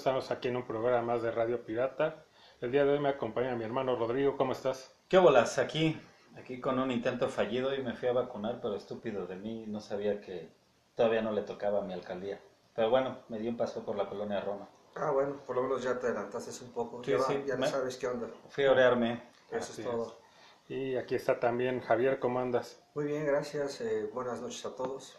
[0.00, 2.24] Estamos aquí en un programa más de Radio Pirata.
[2.62, 4.34] El día de hoy me acompaña mi hermano Rodrigo.
[4.34, 4.96] ¿Cómo estás?
[5.10, 5.58] ¿Qué bolas?
[5.58, 6.00] Aquí,
[6.38, 9.78] aquí con un intento fallido y me fui a vacunar, pero estúpido de mí, no
[9.82, 10.48] sabía que
[10.94, 12.40] todavía no le tocaba a mi alcaldía.
[12.74, 14.70] Pero bueno, me dio un paso por la colonia Roma.
[14.96, 17.04] Ah, bueno, por lo menos ya te adelantaste un poco.
[17.04, 18.26] Sí, ya sí, ya no me- sabes qué onda.
[18.48, 19.22] Fui a orearme.
[19.50, 20.18] Eso Así es todo.
[20.66, 22.18] Y aquí está también Javier.
[22.18, 22.82] ¿Cómo andas?
[22.94, 23.82] Muy bien, gracias.
[23.82, 25.18] eh, buenas noches a todos.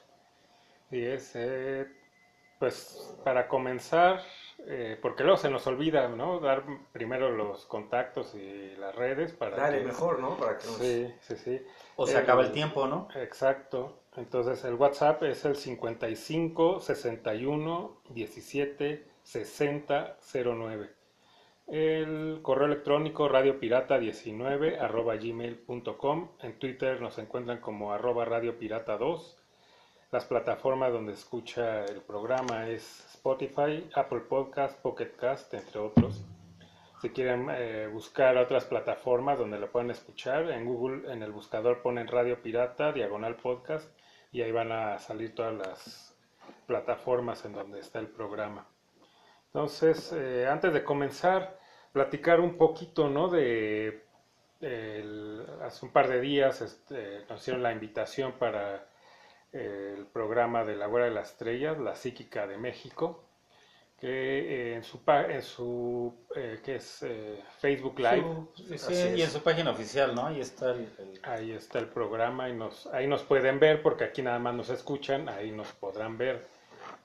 [0.90, 1.88] Y es, eh,
[2.60, 4.22] pues, para comenzar,
[4.68, 6.40] eh, porque luego se nos olvida, ¿no?
[6.40, 10.38] Dar primero los contactos y las redes para Dale, que- mejor, ¿no?
[10.38, 10.76] Para que nos...
[10.78, 11.62] Sí, sí, sí.
[11.96, 13.08] O se Eh, acaba el tiempo, ¿no?
[13.16, 13.98] Exacto.
[14.18, 20.90] Entonces el WhatsApp es el 55 61 17 60 09.
[21.68, 26.32] El correo electrónico radiopirata19 arroba gmail.com.
[26.42, 29.38] En Twitter nos encuentran como arroba radiopirata2.
[30.12, 36.26] Las plataformas donde escucha el programa es Spotify, Apple Podcast, Pocket Cast, entre otros.
[37.02, 41.82] Si quieren eh, buscar otras plataformas donde lo pueden escuchar, en Google, en el buscador
[41.82, 43.90] ponen Radio Pirata, diagonal podcast,
[44.34, 46.14] y ahí van a salir todas las
[46.68, 48.68] plataformas en donde está el programa.
[49.46, 51.58] Entonces, eh, antes de comenzar,
[51.94, 53.30] platicar un poquito, ¿no?
[53.30, 54.04] De
[55.64, 58.91] hace un par de días este, nos hicieron la invitación para
[59.52, 63.24] el programa de la Güera de las Estrellas, la Psíquica de México,
[64.00, 64.10] que
[64.72, 68.26] eh, en su, pa- en su eh, que es eh, Facebook Live,
[68.56, 70.28] Su- sí, y en su página oficial, ¿no?
[70.28, 70.90] Ahí está el...
[70.98, 74.56] el- ahí está el programa y nos, ahí nos pueden ver porque aquí nada más
[74.56, 76.46] nos escuchan, ahí nos podrán ver.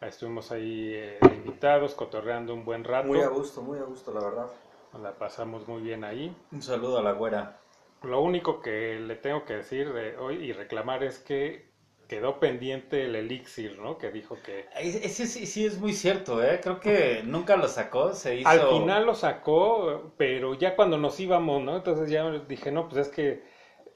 [0.00, 4.20] Estuvimos ahí eh, invitados, cotorreando un buen rato, Muy a gusto, muy a gusto, la
[4.20, 4.46] verdad.
[4.92, 6.34] nos la pasamos muy bien ahí.
[6.52, 7.56] Un saludo a la güera.
[8.02, 11.66] Lo único que le tengo que decir de hoy y reclamar es que
[12.08, 13.98] quedó pendiente el elixir, ¿no?
[13.98, 14.66] Que dijo que
[15.10, 16.60] sí, sí es muy cierto, ¿eh?
[16.62, 18.48] Creo que nunca lo sacó, se hizo...
[18.48, 21.76] al final lo sacó, pero ya cuando nos íbamos, ¿no?
[21.76, 23.42] Entonces ya dije, no, pues es que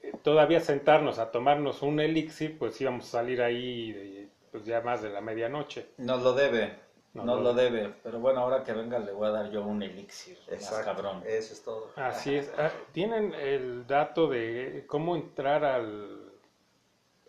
[0.03, 4.81] eh, todavía sentarnos a tomarnos un elixir, pues íbamos a salir ahí de- pues ya
[4.81, 5.85] más de la medianoche.
[5.97, 6.73] Nos lo debe,
[7.13, 7.93] Nos nos lo lo debe.
[8.03, 10.37] Pero bueno, ahora que venga le voy a dar yo un elixir.
[10.49, 10.85] Más Exacto.
[10.85, 11.23] cabrón.
[11.25, 11.89] Eso es todo.
[11.95, 12.51] Así es.
[12.57, 16.20] Ah, ¿Tienen el dato de cómo entrar al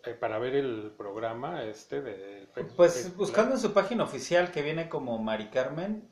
[0.05, 4.89] eh, para ver el programa este de Pues buscando en su página oficial que viene
[4.89, 6.09] como Mari Carmen,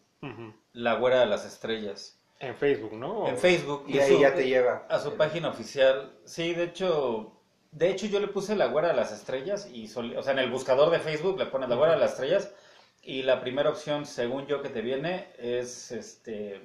[0.74, 2.18] la güera de las estrellas.
[2.40, 3.28] en Facebook, ¿no?
[3.28, 3.86] En Facebook.
[3.88, 4.86] Y ahí ya te lleva.
[4.90, 6.12] A su página oficial.
[6.26, 7.34] Sí, de hecho,
[7.72, 10.40] de hecho yo le puse la güera de las estrellas y, sol- o sea, en
[10.40, 12.52] el buscador de Facebook le pones la güera de las estrellas
[13.04, 16.62] y la primera opción, según yo, que te viene es, este,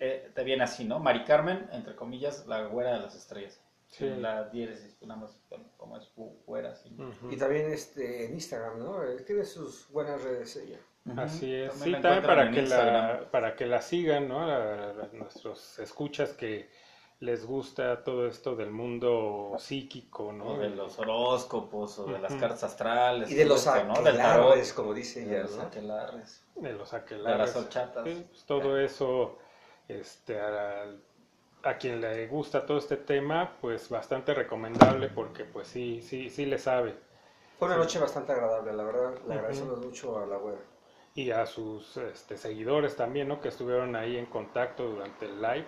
[0.00, 0.98] eh, te viene así, ¿no?
[1.00, 3.60] Mari Carmen, entre comillas, la güera de las estrellas.
[3.88, 4.06] Sí.
[4.06, 5.40] La diéresis, nada más,
[5.76, 6.12] como es
[6.46, 6.94] güera, así.
[7.30, 9.00] Y también este, en Instagram, ¿no?
[9.26, 10.78] Tiene sus buenas redes ella.
[11.16, 12.94] Así es, También sí, para que, Instagram.
[12.94, 14.40] la, para que la sigan, ¿no?
[14.40, 16.68] A, a nuestros escuchas que
[17.20, 20.50] les gusta todo esto del mundo psíquico, ¿no?
[20.50, 23.30] O de los horóscopos, o de las cartas astrales.
[23.30, 23.94] Y de los esto, ¿no?
[24.02, 25.62] Del tarot, aquelarres, como dice de los ¿no?
[25.62, 28.04] aquelarres, de los de las horchatas.
[28.04, 29.38] Sí, pues, todo eso,
[29.88, 30.84] este, a,
[31.62, 36.46] a quien le gusta todo este tema, pues bastante recomendable porque pues sí, sí, sí
[36.46, 36.94] le sabe.
[37.58, 39.14] Fue una noche bastante agradable, la verdad.
[39.26, 40.58] Le agradecemos mucho a la web.
[41.14, 43.40] Y a sus este, seguidores también, ¿no?
[43.40, 45.64] Que estuvieron ahí en contacto durante el live.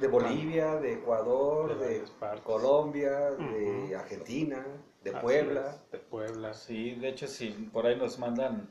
[0.00, 2.04] De Bolivia, de Ecuador, De.
[2.44, 3.96] Colombia, de.
[3.96, 4.64] Argentina,
[5.02, 5.70] de Así Puebla.
[5.70, 6.54] es, de Puebla.
[6.54, 8.70] Sí, de hecho, si por ahí nos mandan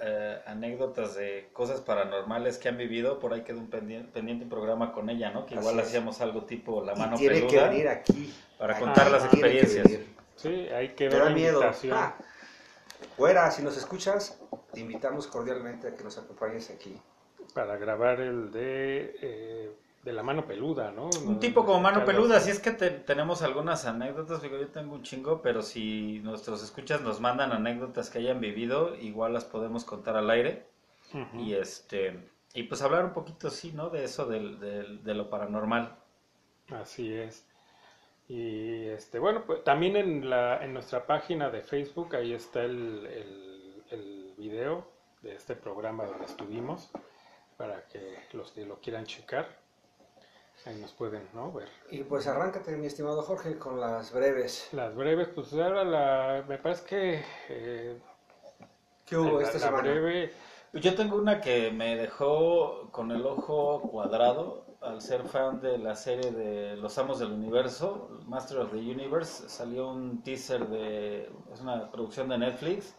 [0.00, 4.50] eh, anécdotas de cosas paranormales que han vivido, por ahí quedó un pendiente, pendiente un
[4.50, 5.46] programa con ella, ¿no?
[5.46, 5.86] Que igual es.
[5.86, 8.34] hacíamos algo tipo la Y mano tiene que venir aquí.
[8.58, 9.84] para Aquí contar las que experiencias.
[9.84, 10.16] venir.
[10.36, 11.60] Sí, ahí ¿Te quedó da la miedo?
[11.90, 12.16] Ah,
[13.16, 14.38] fuera, si nos escuchas,
[14.72, 17.00] te invitamos cordialmente a que nos acompañes aquí.
[17.54, 21.10] para grabar el de, eh, de la mano peluda, ¿no?
[21.26, 24.94] Un tipo como mano peluda, si es que te- tenemos algunas anécdotas, digo, yo tengo
[24.94, 29.84] un chingo, pero si nuestros escuchas nos mandan anécdotas que hayan vivido, igual las podemos
[29.84, 30.66] contar al aire.
[31.38, 33.90] Y este y pues hablar un poquito sí, ¿no?
[33.90, 35.96] De eso del, del- de lo paranormal.
[36.70, 37.46] Así es.
[38.28, 43.06] Y este, bueno, pues también en la, en nuestra página de Facebook, ahí está el,
[43.06, 44.86] el, el video
[45.22, 46.90] de este programa donde estuvimos,
[47.56, 49.59] para que los que lo quieran checar,
[50.66, 51.52] ahí nos pueden, ¿no?
[51.52, 51.68] Ver.
[51.90, 54.68] Y pues arráncate, mi estimado Jorge, con las breves.
[54.72, 57.98] Las breves, pues ahora la, me parece que eh,
[59.06, 59.82] ¿Qué hubo la, esta la semana?
[59.90, 60.32] breve,
[60.74, 65.94] Yo tengo una que me dejó con el ojo cuadrado al ser fan de la
[65.94, 69.48] serie de Los Amos del Universo, Master of the Universe.
[69.48, 71.30] Salió un teaser de.
[71.52, 72.94] Es una producción de Netflix.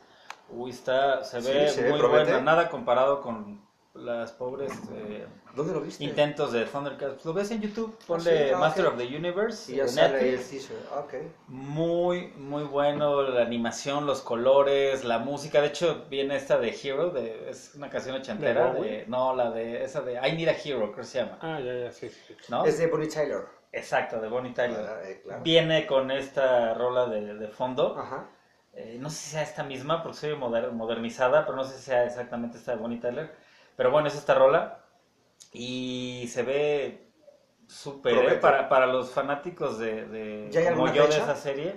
[0.50, 1.24] Uy, está.
[1.24, 2.24] Se Sí, ve se muy promete.
[2.32, 2.42] buena.
[2.42, 3.62] Nada comparado con
[3.96, 5.26] las pobres eh,
[5.56, 6.04] ¿Dónde lo viste?
[6.04, 7.26] intentos de Thundercats.
[7.26, 8.54] Lo ves en YouTube, ponle sí?
[8.56, 10.50] Ah, Master of the Universe Y ya en sale el Netflix.
[10.50, 10.78] teaser.
[10.94, 11.14] Ah, Ok.
[11.48, 15.60] Muy, muy bueno, la animación, los colores, la música.
[15.62, 18.74] De hecho, viene esta de Hero, de, es una canción ochentera.
[18.74, 21.38] ¿De De no, la de esa de I Need a Hero, creo que se llama.
[21.42, 22.36] Ah, ya, ya, sí, sí.
[22.50, 22.64] ¿No?
[22.66, 23.44] Es de Bonnie Tyler.
[23.74, 24.80] Exacto, de Bonnie Tyler.
[24.86, 25.42] Ah, eh, claro.
[25.44, 27.98] Viene con esta rola de, de fondo.
[27.98, 28.28] Ajá.
[28.74, 31.84] Eh, no sé si sea esta misma, porque soy moder- modernizada, pero no sé si
[31.84, 33.32] sea exactamente esta de Bonnie Tyler.
[33.76, 34.81] Pero bueno, es esta rola.
[35.54, 37.08] Y se ve
[37.68, 38.36] súper, ¿eh?
[38.38, 41.76] Para, para los fanáticos de, de ¿Ya hay como yo de esa serie.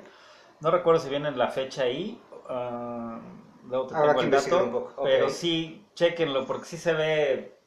[0.61, 2.21] No recuerdo si viene la fecha ahí.
[2.49, 3.19] ah,
[3.65, 4.65] luego te tengo que el dato.
[4.65, 5.05] un poco, ok.
[5.05, 7.59] Pero sí, chequenlo, porque sí se ve.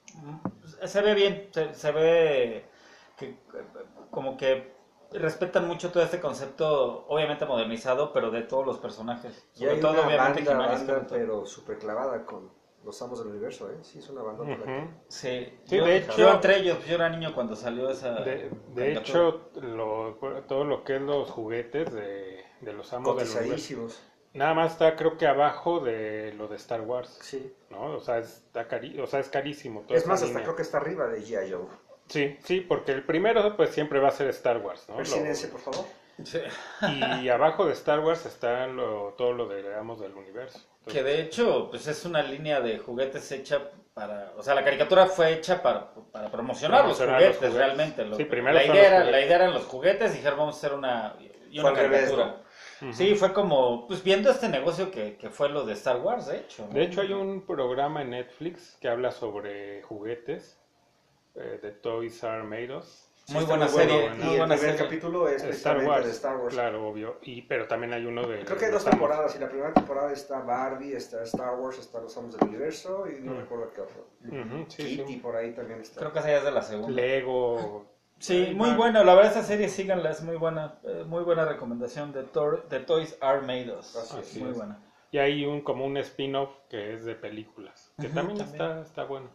[0.85, 2.65] Se ve bien, se, se ve
[3.17, 3.37] que
[4.11, 4.75] como que
[5.11, 9.47] respetan mucho todo este concepto, obviamente modernizado, pero de todos los personajes.
[9.55, 12.51] Y Sobre hay todo, una obviamente, banda, y banda, pero súper clavada con
[12.87, 13.75] los amos del universo, ¿eh?
[13.83, 14.43] Sí, es una banda.
[14.45, 14.63] por Ujú.
[14.71, 14.89] aquí.
[15.09, 18.13] Sí, Sí, yo, de hecho- yo entre ellos, yo era niño cuando salió esa.
[18.21, 18.49] De,
[18.93, 20.15] hecho, lo-
[20.47, 23.87] todo lo que es los juguetes de, de los amos del universo,
[24.33, 27.53] nada más está creo que abajo de lo de Star Wars, Sí.
[27.69, 27.95] ¿no?
[27.95, 29.81] O sea, está cari o sea, es carísimo.
[29.81, 31.51] toda Es más, hasta creo que está arriba de G.I.
[31.51, 31.65] Joe.
[32.07, 34.93] Sí, sí, porque el primero pues siempre va a ser Star Wars, ¿no?
[34.93, 35.85] Lo- Persínense, por favor.
[36.23, 36.39] Sí.
[37.21, 40.59] y abajo de Star Wars está lo- todo lo de amos del universo.
[40.87, 44.31] Que de hecho, pues es una línea de juguetes hecha para.
[44.37, 47.65] O sea, la caricatura fue hecha para, para promocionar, los, Promocionar juguetes, los juguetes.
[47.67, 48.05] realmente.
[48.05, 49.11] Lo- Sí, primero la, idea los era, juguetes.
[49.11, 51.15] la idea eran los juguetes, dijeron vamos a hacer una.
[51.49, 52.41] Y una revés, caricatura.
[52.81, 52.93] Ujú.
[52.93, 56.37] Sí, fue como, pues viendo este negocio que, que fue lo de Star Wars, de
[56.39, 56.65] hecho.
[56.67, 56.73] ¿no?
[56.73, 60.59] De hecho, hay un programa en Netflix que habla sobre juguetes
[61.35, 63.06] eh, de Toys R Made Us.
[63.29, 63.89] Muy buena bueno.
[63.91, 64.77] serie, Y muy el buena primer serie.
[64.85, 66.53] capítulo es Star Wars, de Star Wars.
[66.53, 67.17] claro, obvio.
[67.23, 68.45] Y, pero también hay uno de.
[68.45, 69.35] Creo que hay dos temporadas.
[69.35, 73.05] Y la primera temporada está Barbie, está Star Wars, está Los Amos del Universo.
[73.07, 73.37] Y no Mm.
[73.39, 74.07] recuerdo qué otro.
[74.25, 75.19] Ujú, sí, Kitty sí.
[75.19, 75.99] por ahí también está.
[75.99, 76.89] Creo que esa ya es de la segunda.
[76.93, 77.85] Lego.
[78.19, 78.77] Sí, Hay muy varios.
[78.77, 82.67] bueno, la verdad esa serie síganla, es muy buena, eh, muy buena recomendación de, Tor-
[82.67, 83.95] de Toys R Made Us.
[83.95, 84.37] Así es.
[84.43, 84.79] muy buena.
[85.11, 88.61] Y hay un como un spin-off que es de películas, que también, también.
[88.61, 89.29] Está, está bueno.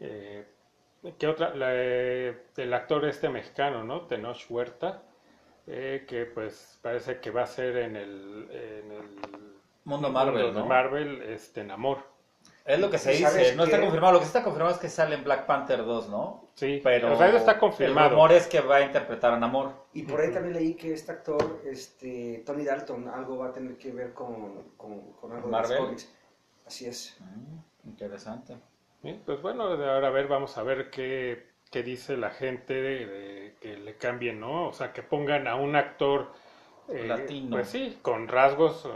[0.00, 0.46] Eh,
[1.18, 1.54] ¿Qué otra?
[1.54, 4.06] La, eh, el actor este mexicano, ¿no?
[4.06, 5.02] Tenoch Huerta,
[5.66, 10.60] eh, que pues parece que va a ser en el, en el Mundo Marvel, mundo
[10.60, 10.66] de ¿no?
[10.66, 11.98] Marvel, este, Namor.
[12.64, 14.80] Es lo que se ¿Y sabes dice, no está confirmado, lo que está confirmado es
[14.80, 16.50] que sale en Black Panther 2, ¿no?
[16.54, 18.10] Sí, Pero o sea, eso está el confirmado.
[18.10, 19.72] rumor es que va a interpretar a Namor.
[19.92, 23.76] Y por ahí también leí que este actor, este, Tony Dalton, algo va a tener
[23.78, 25.76] que ver con, con, con algo de Marvel.
[25.78, 26.14] los cómics.
[26.66, 27.16] Así es.
[27.20, 28.56] Mm, interesante.
[29.02, 33.54] Pues bueno, ahora a ver, vamos a ver qué, qué dice la gente de, de
[33.60, 34.68] que le cambien, ¿no?
[34.68, 36.32] O sea, que pongan a un actor
[36.88, 37.56] eh, Latino.
[37.56, 38.88] Pues sí, con rasgos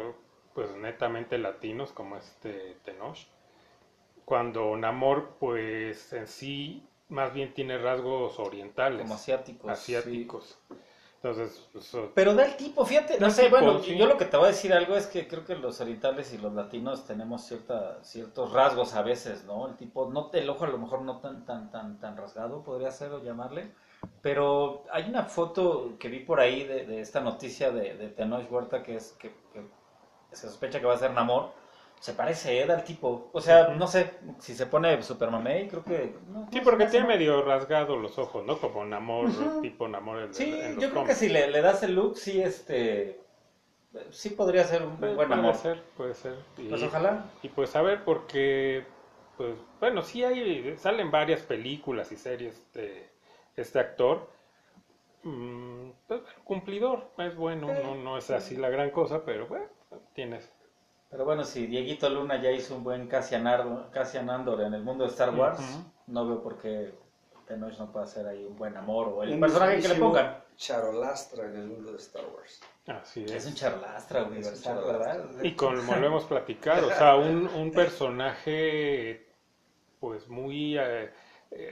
[0.55, 3.19] pues netamente latinos como este Tenoch.
[4.25, 9.71] Cuando Namor pues en sí más bien tiene rasgos orientales, Como asiáticos.
[9.71, 10.59] asiáticos.
[11.23, 11.97] Entonces, pues.
[12.15, 13.97] Pero da el tipo, fíjate, no sé, tipo, bueno, sí.
[13.97, 16.39] yo lo que te voy a decir algo es que creo que los orientales y
[16.39, 19.69] los latinos tenemos cierta, ciertos rasgos a veces, ¿no?
[19.69, 22.91] El tipo, no el ojo a lo mejor no tan, tan, tan, tan rasgado, podría
[22.91, 23.73] ser o llamarle.
[24.21, 28.51] Pero hay una foto que vi por ahí de, de esta noticia de, de Tenoch
[28.51, 29.65] Huerta que es que, que
[30.33, 31.53] se sospecha que va a ser Namor.
[32.03, 32.67] Se parece, ¿eh?
[32.67, 33.31] Da el tipo.
[33.33, 36.17] O sea, no sé, si se pone Super Mamey, creo que...
[36.27, 38.59] no, sí, porque tiene medio rasgado los ojos, ¿no?
[38.59, 39.61] Como Namor, Ujú.
[39.61, 42.43] tipo Namor Sí, en los yo creo que si le, le das el look, sí,
[42.43, 43.21] este...
[44.11, 45.55] Sí podría ser un Pues, buen puede amor.
[45.55, 46.35] ser, puede ser.
[46.59, 47.25] Y- Pues ojalá.
[47.41, 48.85] Y pues a ver, porque,
[49.37, 53.09] pues, bueno, sí hay, salen varias películas y series de
[53.55, 54.29] este actor.
[55.23, 57.81] Mm, pues, cumplidor, es bueno, Sí.
[57.85, 59.67] no, no es así la gran cosa, pero bueno,
[60.15, 60.51] tienes.
[61.13, 64.83] Pero bueno, si Dieguito Luna ya hizo un buen Cassian, Ar- Cassian Andor en el
[64.83, 65.61] mundo de Star Wars,
[66.07, 66.95] no veo por qué
[67.47, 70.43] Tenoch no puede hacer ahí un buen amor o el Un personaje que le pongan.
[70.57, 72.61] Charolastra en el mundo de Star Wars.
[72.87, 73.47] Así Es es.
[73.47, 74.77] un un universal.
[74.85, 75.25] ¿verdad?
[75.43, 79.27] Y como lo hemos platicado, o sea, un, un personaje,
[80.01, 81.11] pues, muy eh,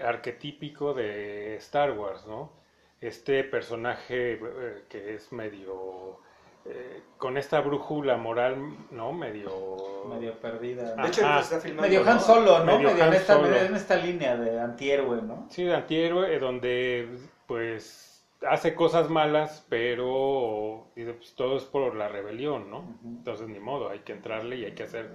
[0.04, 2.52] arquetípico de Star Wars, ¿no?
[3.00, 6.20] Este personaje eh, que es medio,
[6.66, 9.12] eh, con esta brújula moral, ¿no?
[9.12, 10.04] Medio...
[10.08, 10.94] Medio perdida.
[10.94, 11.40] De hecho, Ajá.
[11.40, 11.82] está filmando.
[11.82, 12.20] Medio Han.
[12.20, 12.76] Solo, ¿no?
[12.76, 13.54] Medio Medio, en, esta, Solo.
[13.56, 15.46] en esta línea de antihéroe, ¿no?
[15.50, 17.08] Sí, de antihéroe, eh, donde
[17.46, 22.98] pues hace cosas malas, pero dice, pues todo es por la rebelión, ¿no?
[23.04, 25.10] Entonces ni modo, hay que entrarle y hay que hacer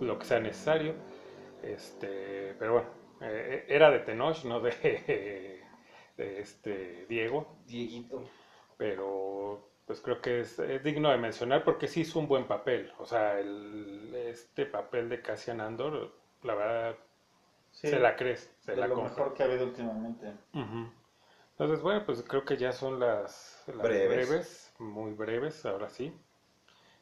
[0.00, 0.94] lo que sea necesario.
[1.62, 2.88] Este, pero bueno,
[3.22, 4.70] eh, era de Tenoch, no de,
[6.16, 8.22] de este Diego, Dieguito.
[8.76, 12.92] pero pues creo que es, es digno de mencionar porque sí hizo un buen papel.
[12.98, 16.12] O sea, el, este papel de Cassian Andor,
[16.44, 16.96] la verdad,
[17.72, 20.32] Sí, se la crees, se de la lo mejor que ha habido últimamente.
[21.52, 24.28] Entonces, bueno, pues creo que ya son las, las Breves.
[24.28, 26.12] breves, muy breves, ahora sí.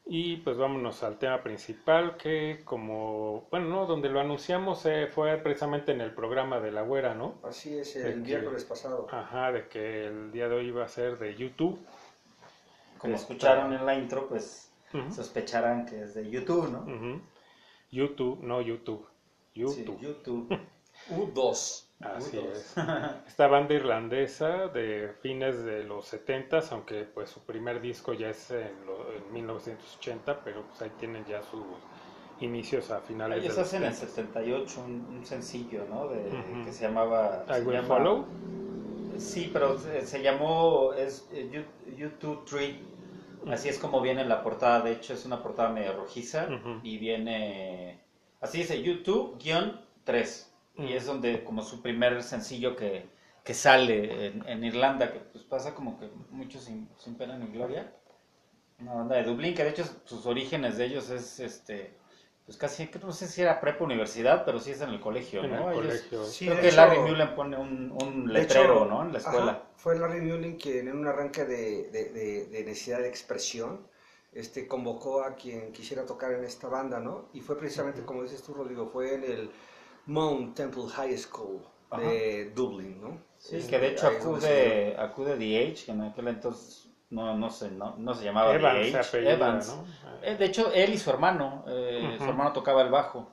[0.09, 5.35] Y pues vámonos al tema principal, que como, bueno, no, donde lo anunciamos eh, fue
[5.37, 7.35] precisamente en el programa de la güera, ¿no?
[7.43, 9.07] Así es, De el que- miércoles pasado.
[9.11, 11.77] Ajá, de que el día de hoy iba a ser de YouTube.
[12.97, 16.79] Como escucharon en la intro, pues Ujú, sospecharán que es de YouTube, ¿no?
[16.81, 17.21] ujú.
[17.91, 19.05] YouTube, no YouTube,
[19.53, 19.99] Sí, YouTube.
[19.99, 20.59] YouTube.
[21.09, 21.83] U2.
[21.99, 22.51] Así U2.
[22.51, 22.75] es.
[23.27, 28.51] Esta banda irlandesa de fines de los 70 aunque pues su primer disco ya es
[28.51, 31.63] en, lo- en 1980, pero pues ahí tienen ya sus
[32.39, 34.39] inicios a finales de Ellos los hacen en 70.
[34.41, 36.07] 78 un, un sencillo, ¿no?
[36.07, 36.65] De, Ujú.
[36.65, 37.45] Que se llamaba...
[37.49, 38.25] I se Will llama- Follow.
[39.17, 42.79] Sí, pero se, se llamó es eh, You- YouTube Tree.
[43.47, 44.81] Así es como viene en la portada.
[44.81, 46.47] De hecho, es una portada medio rojiza
[46.83, 47.99] y viene...
[48.41, 50.47] Así dice YouTube-3.
[50.75, 50.93] Y Ujú.
[50.93, 53.09] es donde como su primer sencillo que,
[53.43, 57.47] que sale en, en Irlanda, que pues pasa como que mucho sin, sin pena ni
[57.47, 57.91] gloria.
[58.79, 61.97] Una banda de Dublín, que de hecho sus orígenes de ellos es este...
[62.47, 65.43] Pues casi, que no sé si era prepa universidad, pero sí es en el colegio,
[65.43, 65.69] En ¿no?
[65.69, 66.23] el Ellos- colegio.
[66.25, 69.01] Sí, Creo que hecho- Larry Mullen pone un, un letrero, hecho, ¿no?
[69.03, 69.63] En la ajá, escuela.
[69.75, 73.85] fue Larry Mullen quien en un arranque de, de- de- de necesidad de expresión
[74.31, 77.27] este, convocó a quien quisiera tocar en esta banda, ¿no?
[77.33, 79.51] Y fue precisamente, como dices tú, Rodrigo, fue en el
[80.05, 81.61] Mount Temple High School
[81.97, 83.21] de Dublin, ¿no?
[83.37, 87.71] Sí, Este, que de hecho acude, acude DH, que en aquel entonces no, no, se,
[87.71, 89.75] no, no se llamaba Evans se DH, apellida, Evans.
[89.75, 89.85] ¿no?
[90.23, 93.31] Eh, De hecho, él y su hermano, eh, su hermano tocaba el bajo.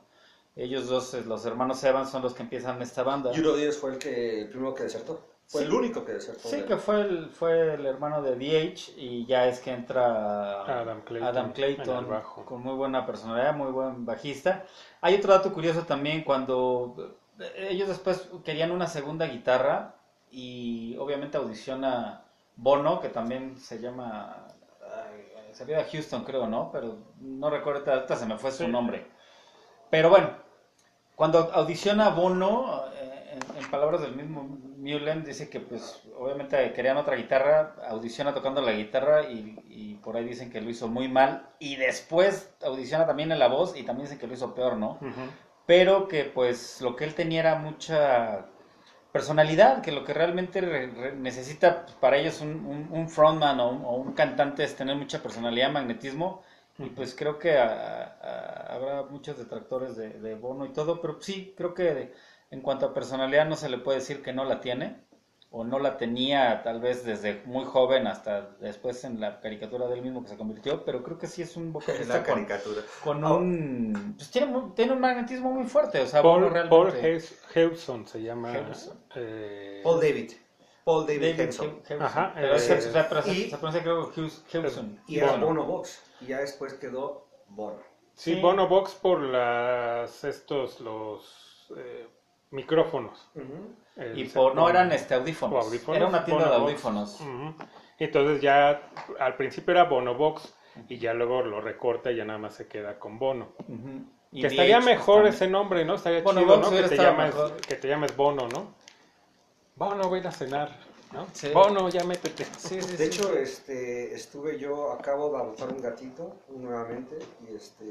[0.55, 3.31] Ellos dos, eh, los hermanos Evans, son los que empiezan esta banda.
[3.33, 5.19] Euro Díaz fue el, que, el primero que desertó.
[5.47, 5.67] Fue Sí.
[5.67, 6.47] el único que desertó.
[6.49, 10.61] Sí, de- que fue el, fue el hermano de DH y ya es que entra
[10.63, 12.45] Adam Clayton Adam Clayton, bajo.
[12.45, 14.65] con muy buena personalidad, muy buen bajista.
[15.01, 16.95] Hay otro dato curioso también cuando
[17.39, 19.93] eh, ellos después querían una segunda guitarra
[20.31, 22.24] y obviamente audiciona
[22.57, 24.47] Bono, que también se llama,
[25.53, 26.71] salió de Houston creo, ¿no?
[26.71, 29.07] Pero no recuerdo, ahorita- se me fue su nombre.
[29.89, 30.31] Pero bueno,
[31.15, 34.43] cuando audiciona Bono, eh, en, en palabras del mismo
[34.77, 40.15] Mullen, dice que pues obviamente querían otra guitarra, audiciona tocando la guitarra y, y por
[40.17, 43.83] ahí dicen que lo hizo muy mal y después audiciona también en la voz y
[43.83, 44.99] también dicen que lo hizo peor, ¿no?
[45.65, 48.45] Pero que pues lo que él tenía era mucha
[49.17, 52.51] personalidad, que lo que realmente re- necesita pues, para ellos un,
[52.91, 56.43] un- frontman o un, cantante es tener mucha personalidad, magnetismo,
[56.77, 61.53] y pues creo que a- habrá muchos detractores de, de Bono y todo, pero sí,
[61.57, 62.13] creo que
[62.51, 64.97] en cuanto a personalidad no se le puede decir que no la tiene,
[65.57, 70.01] o no la tenía tal vez desde muy joven hasta después en la caricatura del
[70.01, 72.81] mismo que se convirtió, pero creo que sí es un vocalista la con, caricatura.
[73.03, 74.15] con un...
[74.17, 77.15] Pues tiene, un magnetismo muy fuerte, o sea, Paul, Bono Paul realmente...
[77.17, 78.51] Heus- Hewson se llama.
[78.53, 78.99] Hewson.
[79.15, 80.31] eh, Paul David.
[80.83, 81.81] Paul David, David Hewson.
[82.01, 84.11] Ajá, Pero eh, se, y- se pronuncia creo
[84.51, 84.99] Hewson.
[85.07, 85.45] Y era Bono.
[85.47, 86.01] Bono Box.
[86.19, 87.77] Y ya después quedó Bono.
[88.13, 88.41] Sí, Sí.
[88.41, 92.07] Bono Box por las estos los eh,
[92.55, 93.29] micrófonos.
[94.15, 95.71] Y por, no eran este, audífonos.
[95.87, 97.21] Era una tienda de audífonos.
[97.99, 100.53] Entonces ya al principio era Bono Box
[100.89, 103.53] y ya luego lo recorta y ya nada más se queda con Bono.
[104.31, 105.95] Y que estaría mejor ese nombre, ¿no?
[105.95, 106.77] Estaría Bono chido, Box ¿no?
[106.77, 107.35] Que te, llames,
[107.67, 108.75] que te llames Bono, ¿no?
[109.75, 110.71] Bono, ven a cenar,
[111.13, 111.27] ¿no?
[111.31, 111.49] Sí.
[111.53, 112.43] Bono, ya métete.
[112.57, 113.03] Sí, sí, De sí.
[113.03, 117.17] hecho, este, estuve yo, acabo de adoptar un gatito nuevamente
[117.49, 117.85] y, este,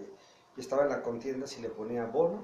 [0.57, 2.43] y estaba en la contienda si le ponía Bono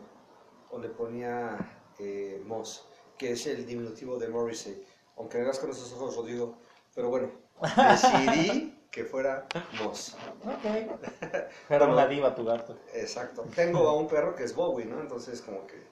[0.70, 1.58] o le ponía
[2.00, 2.86] eh, Moss,
[3.18, 4.82] que es el diminutivo de Morrissey.
[5.16, 6.56] Aunque veas con esos ojos, Rodrigo.
[6.94, 7.30] Pero bueno,
[7.76, 9.46] decidí que fuera
[9.82, 10.16] Moss.
[10.44, 10.64] Ok.
[11.68, 11.92] Era Bueno.
[11.92, 12.76] una diva tu gato.
[12.94, 13.44] Exacto.
[13.54, 15.00] Tengo a un perro que es Bowie, ¿no?
[15.00, 15.86] Entonces como que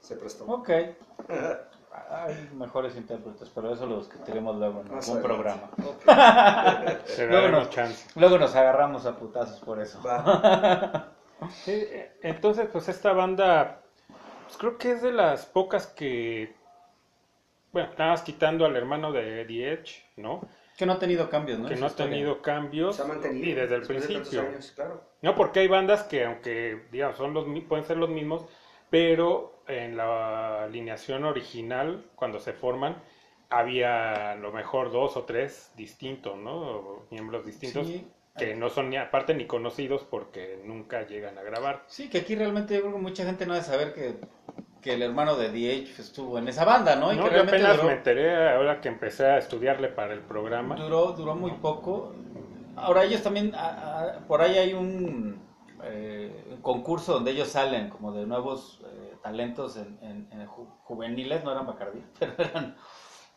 [0.00, 0.44] se prestó.
[0.46, 0.70] Ok.
[2.10, 5.72] Hay mejores intérpretes, pero eso los que tenemos luego en Más algún adelante.
[5.76, 6.92] programa.
[6.98, 7.06] Ok.
[7.06, 8.06] Se Luego nos- chance.
[8.16, 10.02] Luego nos agarramos a putazos por eso.
[10.02, 11.12] Va.
[11.64, 13.80] Sí, eh, entonces, pues esta banda,
[14.46, 16.54] pues creo que es de las pocas que,
[17.72, 20.40] bueno, nada más quitando al hermano de The Edge, ¿no?
[20.76, 21.68] Que no ha tenido cambios, ¿no?
[21.68, 23.46] que no ha tenido cambios Se ha mantenido.
[23.46, 24.48] y desde el después de tantos principio.
[24.54, 25.02] años, claro.
[25.22, 28.44] No, porque hay bandas que aunque digamos son los pueden ser los mismos,
[28.90, 33.02] pero en la alineación original cuando se forman
[33.48, 36.56] había a lo mejor dos o tres distintos, ¿no?
[36.56, 38.06] O miembros distintos Sí.
[38.36, 41.84] que no son ni aparte ni conocidos porque nunca llegan a grabar.
[41.86, 44.16] Sí, que aquí realmente yo creo que mucha gente no debe saber que,
[44.86, 47.12] que el hermano de DH estuvo en esa banda, ¿no?
[47.12, 50.20] Y No, que yo apenas duró, me enteré ahora que empecé a estudiarle para el
[50.20, 50.76] programa.
[50.76, 52.14] duró, duró muy poco.
[52.76, 55.40] Ahora ellos también, a- a- por ahí hay un
[55.82, 61.42] eh, concurso donde ellos salen como de nuevos eh, talentos en, en- en ju- juveniles,
[61.42, 62.76] no eran Bacardí, pero eran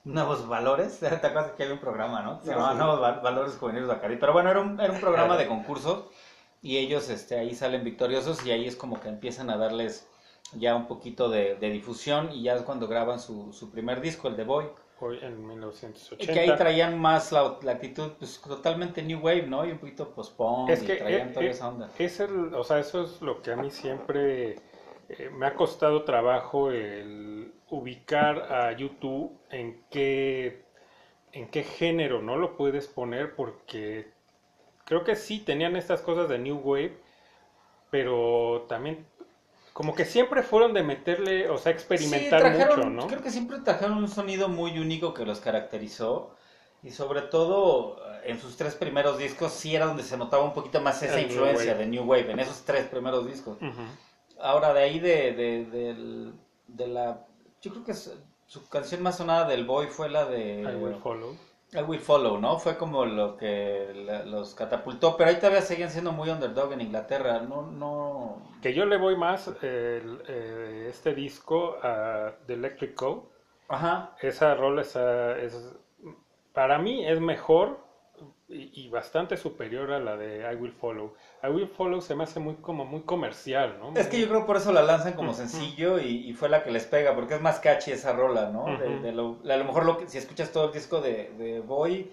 [0.03, 0.99] Nuevos Valores.
[0.99, 2.41] ¿Te acuerdas que había un programa, no?
[2.41, 2.77] Se No, llamaba sí.
[2.77, 4.17] Nuevos Val- Valores Juveniles Bacardí.
[4.17, 6.05] Pero bueno, era un, era un programa de concursos
[6.61, 10.07] y ellos este, ahí salen victoriosos y ahí es como que empiezan a darles
[10.53, 14.27] ya un poquito de, de difusión y ya es cuando graban su, su primer disco,
[14.27, 14.65] el de Boy.
[14.99, 15.47] Hoy en
[16.17, 16.33] Y 1980.
[16.33, 19.65] que ahí traían más la, la actitud pues totalmente new wave, ¿no?
[19.65, 21.89] Y un poquito post-punk Es y que traían eh, toda eh, esa onda.
[21.97, 24.61] es el, o sea, eso es lo que a mí siempre
[25.09, 30.65] eh, me ha costado trabajo el ubicar a YouTube en qué
[31.33, 34.11] en qué género no lo puedes poner porque
[34.85, 36.97] creo que sí tenían estas cosas de New Wave,
[37.89, 39.05] pero también
[39.79, 43.07] como que siempre fueron de meterle, o sea, experimentar Sí, trajeron- mucho, ¿no?
[43.07, 46.35] Creo que siempre trajeron un sonido muy único que los caracterizó.
[46.83, 50.51] Y sobre todo eh, en sus tres primeros discos sí era donde se notaba un
[50.53, 53.57] poquito más esa El influencia de New Wave, en esos tres primeros discos.
[54.41, 56.33] Ahora de ahí de, de, del-
[56.67, 57.25] de la...
[57.61, 60.61] Yo creo que su canción más sonada del Boy fue la de...
[60.63, 61.37] I Will Follow.
[61.73, 62.57] I Will Follow, ¿no?
[62.57, 66.81] Fue como lo que la- los catapultó, pero ahí todavía seguían siendo muy underdog en
[66.81, 68.41] Inglaterra, no, no...
[68.61, 73.29] Que yo le voy más el, eh, este disco a The Electric Co.
[73.67, 75.75] Ajá, Esa rola esa- es,
[76.53, 77.77] para mí es mejor
[78.47, 81.13] y, y bastante superior a la de I Will Follow.
[81.43, 83.93] I Will Follow se me hace muy como muy comercial, ¿no?
[83.95, 86.71] Es que yo creo por eso la lanzan como sencillo y, y fue la que
[86.71, 88.77] les pega, porque es más catchy esa rola, ¿no?
[88.77, 89.03] De- Ujú.
[89.03, 92.11] de lo- a lo mejor lo que, si escuchas todo el disco de, de Boy,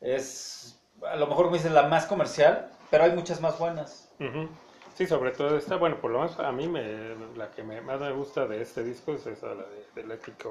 [0.00, 4.12] es a lo mejor me dices la más comercial, pero hay muchas más buenas.
[4.20, 4.48] Ujú.
[4.94, 6.82] Sí, sobre todo esta, bueno, por lo menos a mí me,
[7.36, 10.46] la que me, más me gusta de este disco es esa, la de, de Electric.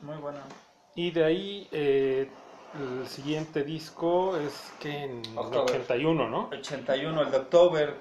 [0.00, 0.42] Muy buena.
[0.94, 2.30] Y de ahí eh,
[2.74, 5.74] el siguiente disco es que en October.
[5.74, 6.50] 81, ¿no?
[6.50, 7.94] 81, el de October,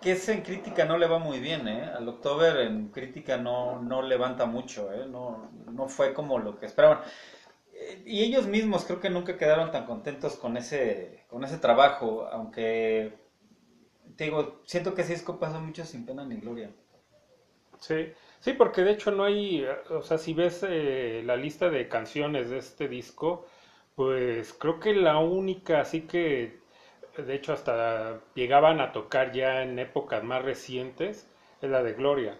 [0.00, 1.84] que ese en crítica no le va muy bien, ¿eh?
[1.84, 5.06] Al October en crítica no, no levanta mucho, ¿eh?
[5.08, 7.00] No, no fue como lo que esperaban.
[7.72, 12.26] Eh, Y ellos mismos creo que nunca quedaron tan contentos con ese, con ese trabajo,
[12.32, 13.18] aunque,
[14.16, 16.70] te digo, siento que ese disco pasa mucho sin pena ni gloria.
[17.78, 21.88] Sí, sí, porque de hecho no hay, o sea, si ves eh, la lista de
[21.88, 23.46] canciones de este disco,
[24.00, 26.58] pues creo que la única, así que
[27.18, 31.28] de hecho hasta llegaban a tocar ya en épocas más recientes,
[31.60, 32.38] es la de Gloria.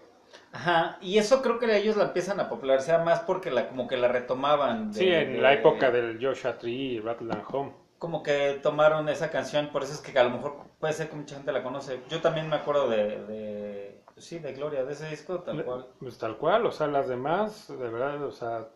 [0.53, 3.97] Ajá, y eso creo que ellos la empiezan a popularizar más porque la, como que
[3.97, 4.91] la retomaban.
[4.91, 7.71] de- Sí, en de- la época del Joshua Tree y Rattle and Home.
[7.99, 11.15] como que tomaron esa canción, por eso es que a lo mejor puede ser que
[11.15, 11.99] mucha gente la conoce.
[12.09, 15.85] Yo también me acuerdo de, de sí, de Gloria, de ese disco, tal cual.
[15.99, 18.67] Pues tal cual, o sea, las demás, de verdad, o sea,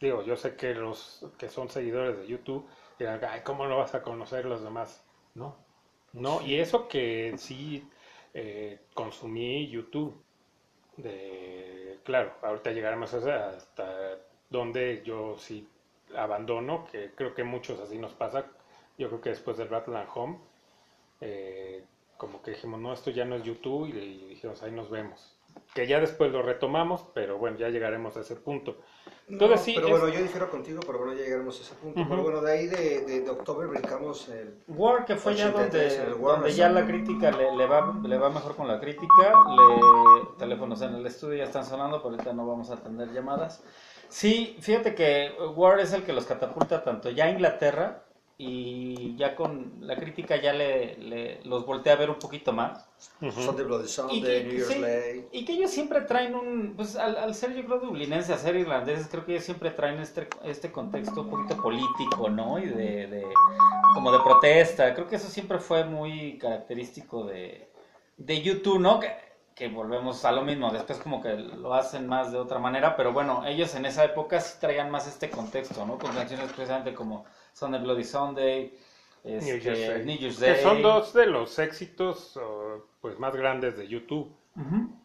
[0.00, 2.66] digo, yo sé que los que son seguidores de YouTube
[2.98, 5.04] dirán, ay, ¿cómo no vas a conocer los demás?
[5.34, 5.56] No,
[6.12, 7.88] no, y eso que sí
[8.34, 10.14] eh, consumí YouTube,
[10.96, 14.18] de, claro, ahorita llegaremos hasta
[14.50, 15.68] donde yo sí
[16.16, 18.46] abandono, que creo que muchos así nos pasa,
[18.98, 20.38] yo creo que después del Rattle and Home,
[21.20, 21.84] eh,
[22.16, 25.37] como que dijimos, no, esto ya no es YouTube y, y dijimos, ahí nos vemos.
[25.74, 28.78] Que ya después lo retomamos, pero bueno, ya llegaremos a ese punto.
[29.28, 31.74] Entonces No, sí, pero es- bueno, yo difiero contigo, pero bueno, ya llegaremos a ese
[31.74, 32.02] punto.
[32.08, 34.54] Pero bueno, de ahí de, de, de octubre brincamos el...
[34.68, 37.94] War, que fue ya donde, 83, el War donde ya la crítica le, le va,
[38.02, 39.34] le va mejor con la crítica.
[39.50, 43.62] Le, teléfonos en el estudio ya están sonando, pero ahorita no vamos a atender llamadas.
[44.08, 48.04] Sí, fíjate que War es el que los catapulta tanto ya a Inglaterra
[48.40, 52.88] y ya con la crítica ya le, le- los voltea a ver un poquito más.
[53.20, 55.28] Sunday Bloody Y Sunday, que, New Year's sí, Day.
[55.32, 58.54] y que ellos siempre traen un, pues al, al ser yo creo dublinense, a ser
[58.54, 62.60] irlandeses, creo que ellos siempre traen este, este contexto un poquito político, ¿no?
[62.60, 63.26] Y de, de-
[63.94, 67.68] como de protesta, creo que eso siempre fue muy característico de,
[68.16, 69.00] de YouTube, ¿no?
[69.00, 69.10] Que,
[69.56, 73.12] que volvemos a lo mismo, después como que lo hacen más de otra manera, pero
[73.12, 75.98] bueno, ellos en esa época sí traían más este contexto, ¿no?
[75.98, 77.24] Con canciones precisamente como
[77.58, 78.78] Sunday Bloody Sunday,
[79.24, 80.04] este, New Year's Day.
[80.04, 82.38] New Year's Que son dos de los éxitos
[83.00, 84.32] pues más grandes de YouTube.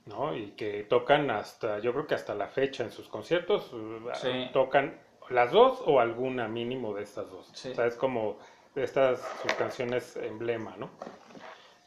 [0.05, 0.35] ¿no?
[0.35, 4.49] Y que tocan hasta, yo creo que hasta la fecha en sus conciertos, uh, Sí.
[4.51, 7.49] tocan las dos o alguna mínimo de estas dos.
[7.53, 7.69] Sí.
[7.69, 8.39] O sea, es como
[8.75, 10.89] de estas sus canciones emblema, ¿no?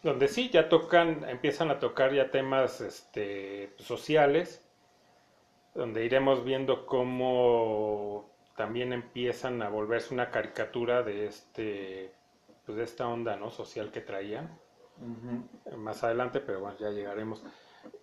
[0.02, 4.64] Donde sí, ya tocan, empiezan a tocar ya temas este, sociales,
[5.74, 12.12] donde iremos viendo cómo también empiezan a volverse una caricatura de este,
[12.64, 13.50] pues de esta onda, ¿no?
[13.50, 14.58] Social que traían
[15.76, 17.42] más adelante, pero bueno, ya llegaremos.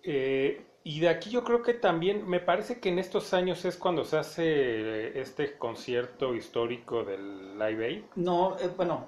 [0.02, 3.76] Eh, y de aquí yo creo que también, me parece que en estos años es
[3.76, 8.02] cuando se hace este concierto histórico del Live Aid.
[8.16, 9.06] No, eh, bueno,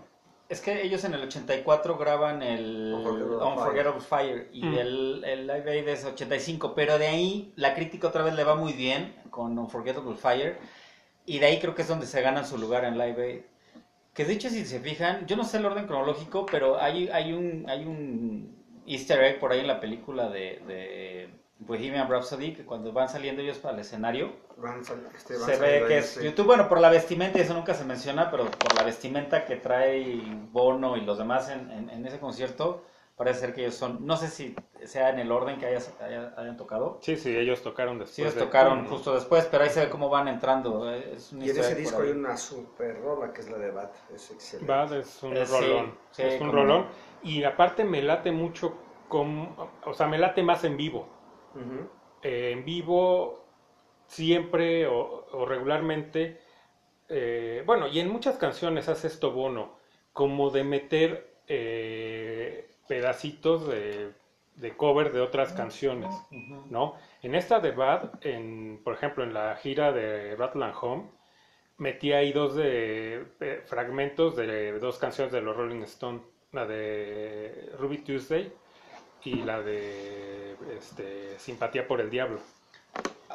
[0.49, 4.75] Es que ellos en el 84 graban el Unforgettable Unforgettable Fire y Mm.
[4.79, 8.55] el, el Live Aid es 85, pero de ahí la crítica otra vez le va
[8.55, 10.57] muy bien con Unforgettable Fire
[11.27, 13.41] y de ahí creo que es donde se ganan su lugar en Live Aid.
[14.15, 17.33] Que de hecho si se fijan, yo no sé el orden cronológico, pero hay, hay,
[17.33, 22.65] un, hay un easter egg por ahí en la película de, de Bohemian Rhapsody, que
[22.65, 24.81] cuando van saliendo ellos para el escenario, Van
[25.15, 26.25] este, van se ve que es sí.
[26.25, 29.57] YouTube, bueno, por la vestimenta, y eso nunca se menciona, pero por la vestimenta que
[29.57, 30.19] trae
[30.51, 32.83] Bono y los demás en, en- en ese concierto,
[33.17, 36.35] parece ser que ellos son, no sé si sea en el orden que hayas- haya-
[36.37, 36.99] hayan tocado.
[37.01, 38.15] Sí, sí, ellos tocaron después.
[38.15, 40.93] Sí, ellos de- tocaron justo después, pero ahí se ve cómo van entrando.
[40.93, 43.71] eh, Es un Y en ese disco hay una super rola que es la de
[43.71, 43.95] Bat.
[44.15, 44.71] Es excelente.
[44.73, 45.99] Bad es un Eh, rolón.
[46.11, 46.83] sí, es un rolón.
[46.83, 46.87] no.
[47.23, 48.77] Y aparte me late mucho
[49.09, 51.09] como, o sea, me late más en vivo.
[52.23, 53.45] Eh, en vivo
[54.07, 56.41] siempre o, o regularmente,
[57.09, 59.79] eh, bueno, y en muchas canciones hace esto Bono,
[60.13, 64.13] como de meter eh, pedacitos de,
[64.57, 66.15] de cover de otras canciones.
[66.71, 66.95] ¿no?
[67.23, 71.05] En esta de Bad, en, por ejemplo, en la gira de Rattle and Home,
[71.79, 76.23] metí ahí dos de eh, fragmentos de dos canciones de los Rolling Stones,
[76.53, 78.53] la de Ruby Tuesday
[79.25, 82.39] y la de este, Simpatía por el Diablo.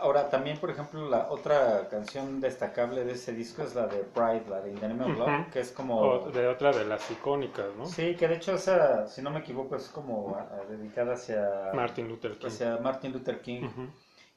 [0.02, 4.44] Ahora, también, por ejemplo, la otra canción destacable de ese disco es la de Pride,
[4.50, 6.00] la de In the Name of Love, que es como...
[6.00, 7.86] O de otra de las icónicas, ¿no?
[7.86, 10.38] Sí, que de hecho esa, si no me equivoco, es como
[10.70, 12.48] dedicada hacia Martin Luther King.
[12.48, 13.64] hacia Martin Luther King.
[13.64, 13.88] Ujú.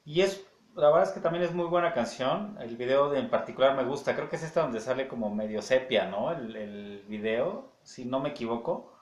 [0.04, 0.46] Y es,
[0.76, 2.58] la verdad es que también es muy buena canción.
[2.60, 4.14] El video de- en particular me gusta.
[4.14, 6.30] Creo que es esta donde sale como medio sepia, ¿no?
[6.30, 8.92] El, el video, si no me equivoco.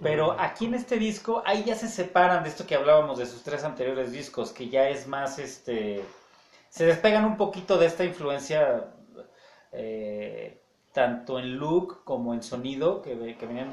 [0.00, 3.42] Pero aquí en este disco, ahí ya se separan de esto que hablábamos de sus
[3.42, 6.04] tres anteriores discos, que ya es más, este,
[6.68, 8.92] se despegan un poquito de esta influencia,
[9.72, 13.72] eh, tanto en look como en sonido, que, que venían,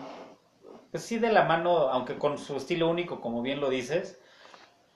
[0.89, 4.19] pues sí de la mano, aunque con su estilo único, como bien lo dices,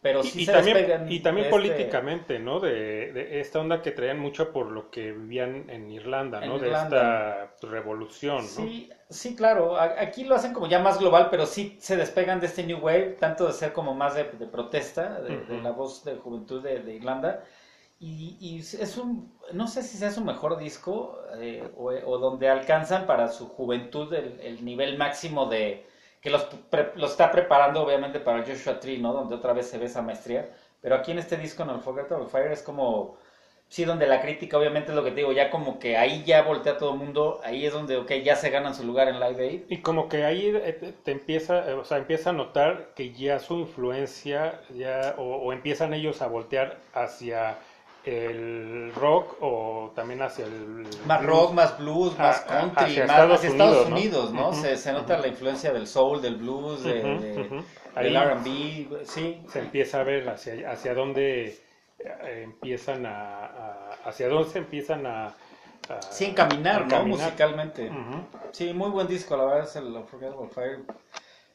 [0.01, 2.59] pero sí Y, y se también, despegan y también de este- políticamente, ¿no?
[2.59, 6.59] De, de esta onda que traían mucho por lo que vivían en Irlanda, En ¿no?
[6.59, 6.71] De Irlanda.
[6.71, 8.65] esta revolución, ¿no?
[8.65, 9.77] Sí, sí, claro.
[9.79, 13.17] Aquí lo hacen como ya más global, pero sí se despegan de este New Wave,
[13.19, 15.61] tanto de ser como más de, de protesta, de, de Ujú.
[15.61, 17.43] la voz de juventud de, de Irlanda.
[17.99, 22.49] Y, y es un, no sé si sea su mejor disco eh, o, o donde
[22.49, 25.85] alcanzan para su juventud el, el nivel máximo de
[26.21, 29.13] que los, pre- los está preparando obviamente para Joshua Tree, ¿no?
[29.13, 30.49] Donde otra vez se ve esa maestría.
[30.81, 33.17] Pero aquí en este disco, en el Forgettable Fire, es como,
[33.67, 36.41] sí, donde la crítica obviamente es lo que te digo, ya como que ahí ya
[36.43, 39.43] voltea todo el mundo, ahí es donde, ok, ya se ganan su lugar en Live
[39.43, 39.61] Aid.
[39.69, 43.11] Y como que ahí eh, te, te empieza, eh, o sea, empieza a notar que
[43.13, 47.57] ya su influencia, ya, o, o empiezan ellos a voltear hacia
[48.05, 53.05] el rock o también hacia el Más rock, más blues, más Ah, ah, country, hacia
[53.05, 54.53] más Estados hacia Estados Unidos, ¿no?
[54.53, 57.63] Se, se nota la influencia del soul, del blues, de,
[57.95, 59.41] del R&B, sí.
[59.47, 61.57] se empieza a ver hacia, hacia dónde
[61.99, 66.87] eh, empiezan a, a- hacia dónde se empiezan a, a- Sí, encaminar, ¿no?
[66.89, 67.25] caminar.
[67.25, 67.91] Musicalmente.
[68.53, 70.79] Sí, muy buen disco, la verdad es el Unforgettable Fire.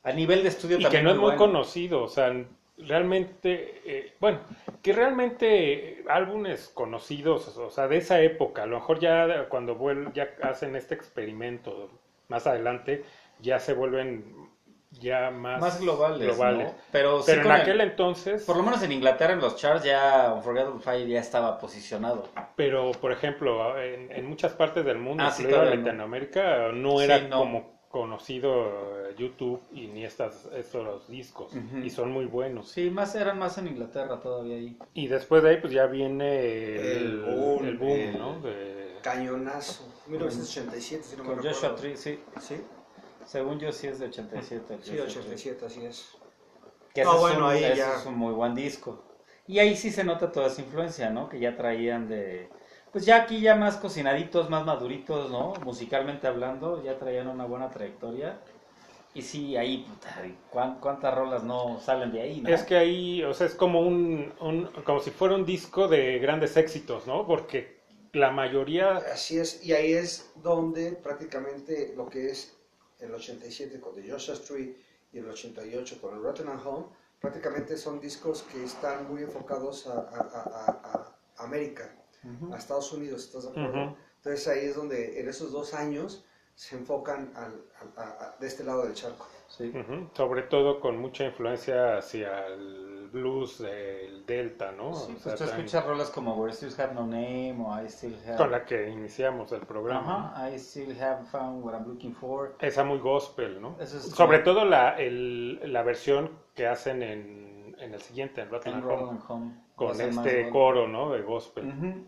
[0.03, 1.39] A nivel de estudio Y que también no es muy bueno.
[1.39, 2.31] conocido, o sea,
[2.79, 4.41] realmente, eh, bueno,
[4.83, 9.77] que realmente eh, álbumes conocidos, o sea, de esa época, a lo mejor ya cuando
[9.79, 11.91] vuel- ya hacen este experimento
[12.29, 13.05] más adelante,
[13.41, 14.53] ya se vuelven
[15.01, 16.69] ya más, Más globales, globales.
[16.69, 16.79] ¿no?
[16.93, 19.85] Pero, sí Pero en el- aquel entonces, por lo menos en Inglaterra en los charts
[19.85, 22.29] ya Unforgettable Fire ya estaba posicionado.
[22.55, 25.65] pero por ejemplo, en, en muchas partes del mundo, Ah, sí, no.
[25.65, 27.39] Latinoamérica, no Sí, era no.
[27.39, 32.69] como conocido eh, YouTube y ni estas, estos discos, y son muy buenos.
[32.69, 34.77] Sí, más eran más en Inglaterra todavía ahí.
[34.95, 38.41] Y después de ahí, pues ya viene el, El boom, el boom, el- ¿no?
[38.41, 39.85] De- Cañonazo.
[40.09, 41.57] 1987, si no me Con recuerdo.
[41.61, 42.19] Joshua Tree, sí.
[42.41, 42.57] Sí,
[43.27, 44.75] Según yo sí es de 87.
[44.75, 45.35] el sí, Joshua Tree.
[45.35, 46.09] 87, así es.
[46.93, 47.95] Que No, bueno, un- ahí ya.
[48.01, 49.05] es un muy buen disco.
[49.47, 51.29] Y ahí sí se nota toda esa influencia, ¿no?
[51.29, 52.49] Que ya traían de...
[52.95, 55.53] Pues ya aquí ya más cocinaditos, más maduritos, ¿no?
[55.65, 58.39] Musicalmente hablando, ya traían una buena trayectoria.
[59.15, 60.17] Y sí, ahí, puta,
[60.49, 62.49] ¿cuán- ¿cuántas rolas no salen de ahí, no?
[62.49, 66.21] Es que ahí, o sea, es como un, un- como si fuera un disco de
[66.21, 67.27] grandes éxitos, ¿no?
[67.27, 67.81] Porque
[68.13, 72.57] la mayoría, Así es, y ahí es donde prácticamente lo que es
[73.01, 74.77] el 87 con The Joshua Street
[75.13, 76.87] y el 88 con el Rotten and Home,
[77.21, 81.47] prácticamente son discos que están muy enfocados a, a- a- a- a
[82.25, 82.55] Ujú.
[82.55, 83.85] a Estados Unidos, ¿estás de acuerdo?
[83.87, 83.97] Ujú.
[84.17, 88.47] Entonces ahí es donde en esos dos años se enfocan al- al- a- a- de
[88.47, 89.27] este lado del charco.
[89.47, 89.69] Sí.
[89.69, 94.95] ujú, sobre todo con mucha influencia hacia el blues del Delta, ¿no?
[94.95, 98.17] Sí, O pues sea, tú rolas como Where Still Have No Name o I Still
[98.27, 98.37] Have...
[98.37, 100.33] con la que iniciamos el programa.
[100.33, 102.57] Ajá, I Still Have Found What I'm Looking For.
[102.59, 103.77] Esa muy gospel, ¿no?
[103.79, 108.51] Es Sobre como- todo la, el- la versión que hacen en, en el siguiente, en
[108.51, 108.85] Rattle and
[109.29, 111.13] Home, con este coro, ¿no?
[111.13, 111.67] De gospel.
[111.69, 112.07] Ujú.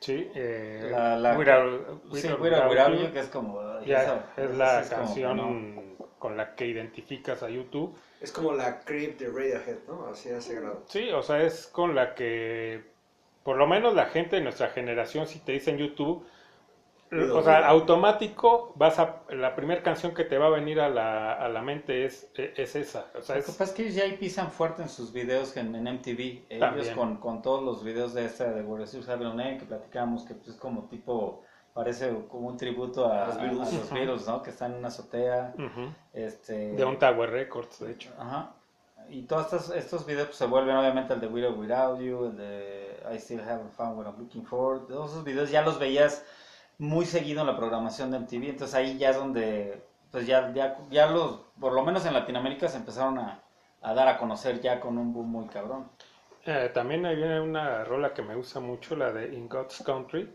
[0.00, 1.34] Sí, eh, La- la-
[3.06, 3.80] You, que es como...
[3.86, 5.36] ya, esa- es la es como que canción
[5.96, 6.06] no.
[6.18, 7.96] con la que identificas a YouTube.
[8.20, 10.06] Es como la Creep de Radiohead, ¿no?
[10.06, 10.82] Así a ese grado.
[10.88, 12.82] Sí, o sea, es con la que,
[13.42, 16.26] por lo menos la gente de nuestra generación, si te dicen YouTube,
[17.32, 21.32] o sea, automático, vas a, la primera canción que te va a venir a la,
[21.32, 23.06] a la mente es, es esa.
[23.18, 25.56] O sea, Lo que pasa es que ellos ya ahí pisan fuerte en sus videos
[25.56, 26.46] en, en MTV.
[26.48, 26.94] Ellos También.
[26.94, 30.24] con, con todos los videos de esta de Where Still Have No Name que platicamos,
[30.24, 33.60] que pues, es como tipo, parece como un tributo a, Los a- Beatles.
[33.60, 33.94] a los Ujú.
[33.94, 34.42] Beatles, ¿no?
[34.42, 35.54] Que están en una azotea.
[36.12, 38.10] Este, de un Tower Records, de hecho.
[38.18, 38.54] Ajá.
[39.10, 42.36] Y todos estos, estos videos pues, se vuelven obviamente el de Without Without You, el
[42.38, 44.86] de I Still Haven't Found What I'm Looking For.
[44.86, 46.24] Todos esos videos ya los veías
[46.78, 48.50] muy seguido en la programación de MTV.
[48.50, 52.68] Entonces ahí ya es donde, pues ya, ya, ya los, por lo menos en Latinoamérica
[52.68, 53.42] se empezaron a,
[53.82, 55.88] a dar a conocer ya con un boom muy cabrón.
[56.46, 60.30] Eh, también hay una rola que me gusta mucho, la de In God's Country,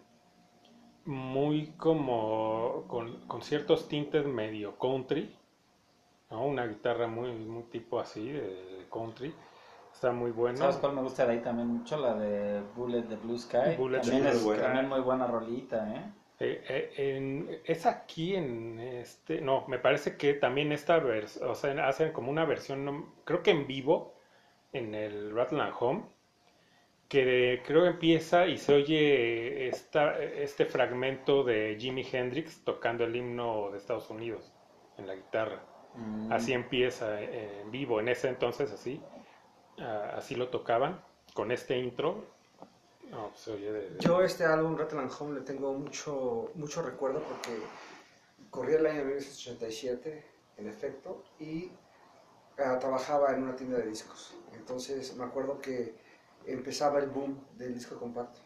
[1.05, 5.35] muy como con, con ciertos tintes medio country,
[6.31, 6.45] ¿no?
[6.45, 9.33] Una guitarra muy, muy tipo así, de country,
[9.93, 10.57] está muy buena.
[10.57, 11.97] ¿Sabes cuál me gusta de ahí también mucho?
[11.97, 13.75] La de Bullet the Blue Sky.
[13.77, 14.57] Bullet también es Sky.
[14.61, 16.13] también muy buena rolita, ¿eh?
[16.39, 21.55] Eh, eh, en- es aquí en este, no, me parece que también esta versión, o
[21.55, 24.15] sea, hacen como una versión, no- creo que en vivo,
[24.73, 26.03] en el Rattle and Home,
[27.07, 33.71] que creo empieza y se oye esta, este fragmento de Jimi Hendrix tocando el himno
[33.71, 34.51] de Estados Unidos
[34.97, 35.63] en la guitarra.
[35.95, 36.31] Mm.
[36.31, 39.01] Así empieza eh, en vivo, en ese entonces así,
[39.79, 41.01] ah, así lo tocaban,
[41.33, 42.25] con este intro.
[43.09, 47.23] No, oye de- de- Yo este álbum, Rattle and Home, le tengo mucho, mucho recuerdo
[47.23, 47.59] porque
[48.49, 50.23] corría el año 1987,
[50.57, 51.71] en efecto, y
[52.63, 54.35] ah, trabajaba en una tienda de discos.
[54.53, 55.95] Entonces me acuerdo que
[56.45, 58.39] empezaba el boom del disco compacto.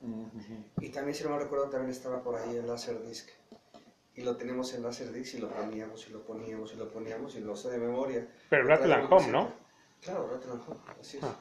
[0.00, 0.54] Mm, ujú.
[0.80, 3.28] Y también, si no me recuerdo, también estaba por ahí el Laserdisc.
[4.14, 7.40] Y lo teníamos en Laserdisc y lo poníamos y lo poníamos y lo poníamos y
[7.40, 8.26] lo sé de memoria.
[8.48, 9.28] Pero Rattle Home.
[9.28, 9.52] ¿no?
[10.00, 11.24] Claro, Rattle and Home, así es.
[11.24, 11.36] Ah.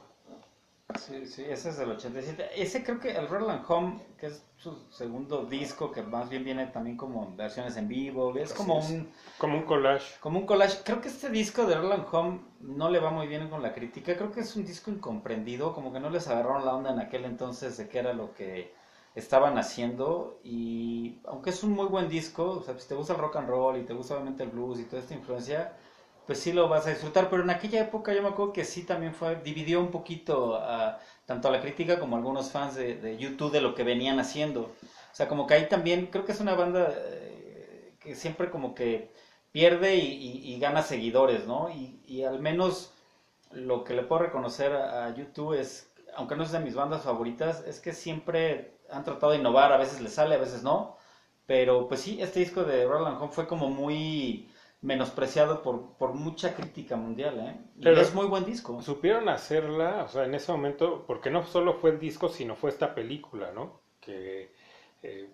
[0.98, 2.50] Sí, sí, ese es del 87.
[2.62, 6.68] Ese creo que el Roland Home, que es su segundo disco, que más bien viene
[6.68, 8.90] también como en versiones en vivo, es Así como es.
[8.90, 10.20] un Como un collage.
[10.20, 10.80] como un collage.
[10.84, 14.16] Creo que este disco de Roland Home no le va muy bien con la crítica.
[14.18, 17.26] Creo que es un disco incomprendido, como que no les agarraron la onda en aquel
[17.26, 18.74] entonces de qué era lo que
[19.16, 20.40] estaban haciendo.
[20.44, 23.50] Y aunque es un muy buen disco, o sea, si te gusta el rock and
[23.50, 25.78] roll y te gusta obviamente el blues y toda esta influencia,
[26.28, 27.30] pues sí lo vas a disfrutar.
[27.30, 31.00] Pero en aquella época yo me acuerdo que sí también fue, dividió un poquito a,
[31.26, 34.62] tanto a la crítica como a algunos fans de, YouTube de lo que venían haciendo.
[34.62, 38.76] O sea, como que ahí también creo que es una banda eh, que siempre como
[38.76, 39.12] que
[39.52, 41.70] pierde y, gana seguidores, ¿no?
[41.70, 42.94] Y, y al menos
[43.52, 47.04] lo que le puedo reconocer a, a YouTube es, aunque no es de mis bandas
[47.04, 50.98] favoritas, es que siempre han tratado de innovar, a veces les sale, a veces no,
[51.46, 54.50] pero pues sí, este disco de Roland Home fue como muy
[54.82, 57.56] menospreciado por, por mucha crítica mundial, ¿eh?
[57.78, 58.82] Y Pero- es muy buen disco.
[58.82, 62.70] Supieron hacerla, o sea, en ese momento, porque no solo fue el disco, sino fue
[62.70, 63.82] esta película, ¿no?
[64.00, 64.52] Que,
[65.04, 65.30] eh,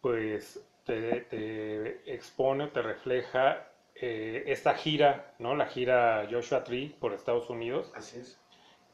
[0.00, 5.54] pues, te, te expone, te refleja eh, esta gira, ¿no?
[5.54, 7.90] La gira Joshua Tree por Estados Unidos.
[7.94, 8.38] Así es.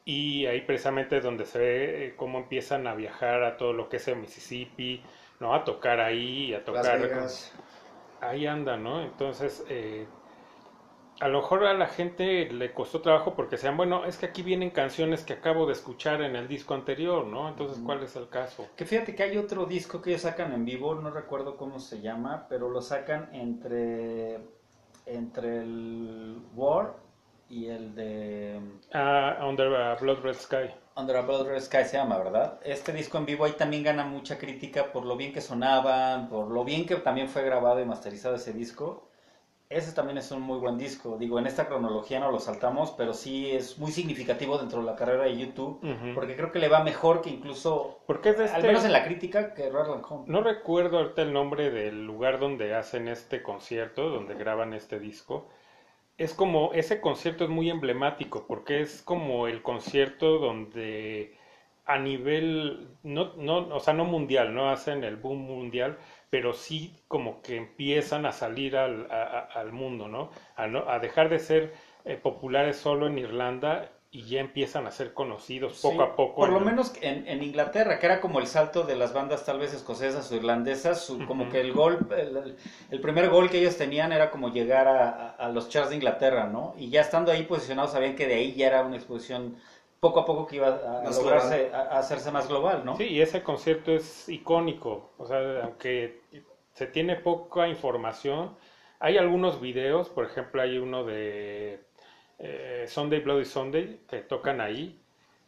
[0.05, 3.89] Y ahí precisamente es donde se ve eh, cómo empiezan a viajar a todo lo
[3.89, 5.03] que es el Mississippi,
[5.39, 5.53] ¿no?
[5.53, 7.27] A tocar ahí, a Las tocar...
[8.21, 9.01] ahí anda, ¿no?
[9.01, 10.07] Entonces, eh,
[11.19, 14.41] a lo mejor a la gente le costó trabajo porque sean, bueno, es que aquí
[14.41, 17.49] vienen canciones que acabo de escuchar en el disco anterior, ¿no?
[17.49, 17.81] Entonces.
[17.85, 18.67] ¿cuál es el caso?
[18.75, 22.01] Que fíjate que hay otro disco que ellos sacan en vivo, no recuerdo cómo se
[22.01, 24.39] llama, pero lo sacan entre,
[25.05, 26.95] entre el War
[27.49, 28.61] y el de
[28.93, 30.69] Ah, Under Blood Red Sky.
[30.99, 32.59] Under a Blood Red Sky se llama, ¿verdad?
[32.63, 36.49] Este disco en vivo ahí también gana mucha crítica por lo bien que sonaban, por
[36.51, 39.05] lo bien que también fue grabado y masterizado ese disco.
[39.69, 41.15] Ese también es un muy buen disco.
[41.19, 44.95] Digo, en esta cronología no lo saltamos, pero sí es muy significativo dentro de la
[44.95, 46.15] carrera de YouTube, Ujú.
[46.15, 48.91] porque creo que le va mejor que incluso, Porque es de al este- menos en
[48.93, 50.23] la crítica, que Roland Home.
[50.25, 55.49] No recuerdo ahorita el nombre del lugar donde hacen este concierto, donde graban este disco.
[56.19, 61.35] Es como, ese concierto es muy emblemático porque es como el concierto donde
[61.85, 65.97] a nivel, no, no, o sea, no mundial, no hacen el boom mundial,
[66.29, 70.29] pero sí como que empiezan a salir al, a- al mundo, ¿no?
[70.55, 71.73] A, no- a dejar de ser
[72.05, 76.35] eh, populares solo en Irlanda y ya empiezan a ser conocidos Sí, poco a poco.
[76.39, 79.45] Por lo en- menos en, en Inglaterra, que era como el salto de las bandas
[79.45, 81.99] tal vez escocesas o irlandesas, su- como que el gol,
[82.89, 85.95] el, primer gol que ellos tenían era como llegar a, a- a los charts de
[85.97, 86.73] Inglaterra, ¿no?
[86.77, 89.55] Y ya estando ahí posicionados sabían que de ahí ya era una exposición
[89.99, 92.95] poco a poco que iba a, lograrse, a, a hacerse más global, ¿no?
[92.95, 95.11] Sí, y ese concierto es icónico.
[95.17, 96.21] O sea, aunque
[96.73, 98.55] se tiene poca información,
[98.99, 101.79] hay algunos videos, por ejemplo, hay uno de
[102.39, 104.99] eh, Sunday Bloody Sunday que tocan ahí,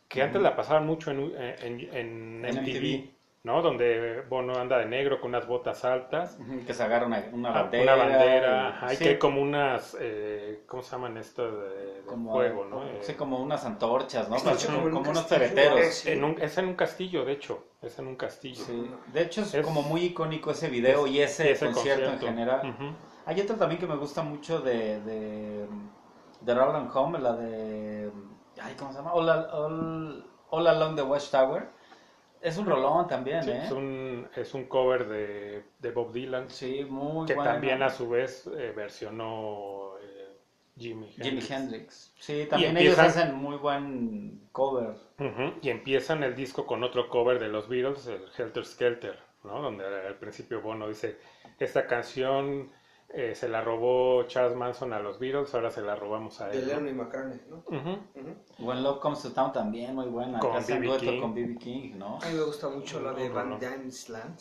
[0.07, 3.09] que antes la pasaban mucho en, en, en En MTV, MTV.
[3.43, 3.61] ¿no?
[3.61, 6.37] Donde Bono anda de negro con unas botas altas.
[6.67, 7.83] Que se agarra una, una Ah, bandera.
[7.83, 11.51] Una bandera, y- ajá, y sí, que hay como unas, eh, ¿cómo se llaman estas
[11.51, 12.69] de, de como, fuego, no?
[12.71, 14.35] como- Eh, sí, como unas antorchas, ¿no?
[14.35, 15.79] Como, como en un como unos castillo, pereteros.
[15.79, 18.63] es- en un- es en un castillo, de hecho, es en un castillo.
[18.65, 18.91] Sí.
[19.13, 22.27] De hecho es, Es- como muy icónico ese video y ese, Ese concierto, concierto.
[22.27, 22.95] en general.
[23.25, 25.65] Hay otro también que me gusta mucho de, de,
[26.41, 28.11] de Roland Home, la de...
[28.61, 29.13] Ay, ¿cómo se llama?
[29.13, 31.69] All, All- All Along the Watchtower.
[32.41, 33.61] Es un rolón también, Sí, ¿eh?
[33.65, 37.51] es, un, es un cover de, de Bob Dylan, Sí, muy que bueno.
[37.51, 40.37] también a su vez eh, versionó eh,
[40.75, 41.47] Jimi Hendrix.
[41.47, 42.13] Jimi Hendrix.
[42.17, 44.95] Sí, también empiezan- ellos hacen muy buen cover.
[45.61, 49.61] Y empiezan el disco con otro cover de los Beatles, el Helter Skelter, ¿no?
[49.61, 51.19] Donde al principio Bono dice,
[51.59, 52.71] esta canción
[53.13, 56.57] eh, se la robó Charles Manson a los Beatles, ahora se la robamos a De
[56.59, 56.61] él.
[56.67, 56.67] ¿no?
[56.75, 57.57] Lennon y McCartney, ¿no?
[57.67, 57.89] Ujú.
[58.15, 58.35] Ujú.
[58.67, 60.39] When Love Comes to Town también, muy buena.
[60.39, 60.85] Con B.B.
[60.87, 61.19] dueto King.
[61.21, 61.55] con B.B.
[61.57, 62.19] King, ¿no?
[62.21, 63.59] A mí me gusta mucho la de No, Van no.
[63.59, 64.39] Land.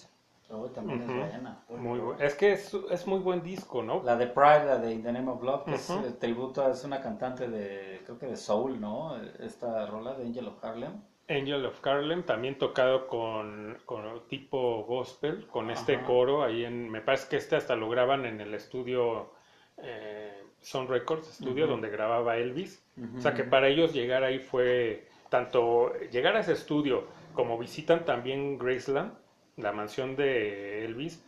[0.52, 1.12] Oh, también Ujú.
[1.12, 1.62] es buena.
[1.68, 4.02] Muy bu- Es que es, es muy buen disco, ¿no?
[4.02, 6.83] La de Pride, la de In the Name of Love, que es eh, tributo, es
[6.83, 9.16] una cantante de, creo que de Soul, ¿no?
[9.38, 11.00] Esta rola de Angel of Harlem.
[11.30, 17.00] Angel of Harlem, también tocado con, con tipo gospel, con este coro ahí en, me
[17.00, 19.30] parece que este hasta lo graban en el estudio
[19.78, 21.72] eh, Sun Records, estudio Ujú.
[21.72, 22.84] donde grababa Elvis.
[23.16, 28.04] O sea que para ellos llegar ahí fue tanto llegar a ese estudio como visitan
[28.04, 29.12] también Graceland,
[29.56, 31.24] la mansión de Elvis.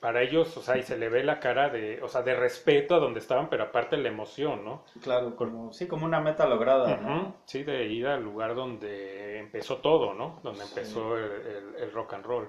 [0.00, 2.94] Para ellos, o sea, y se le ve la cara de, o sea, de respeto
[2.94, 4.84] a donde estaban, pero aparte la emoción, ¿no?
[5.02, 7.34] Claro, como, sí, como una meta lograda, ¿no?
[7.46, 10.38] Sí, de ir al lugar donde empezó todo, ¿no?
[10.44, 10.68] Donde Sí.
[10.68, 12.48] empezó el, el- el rock and roll.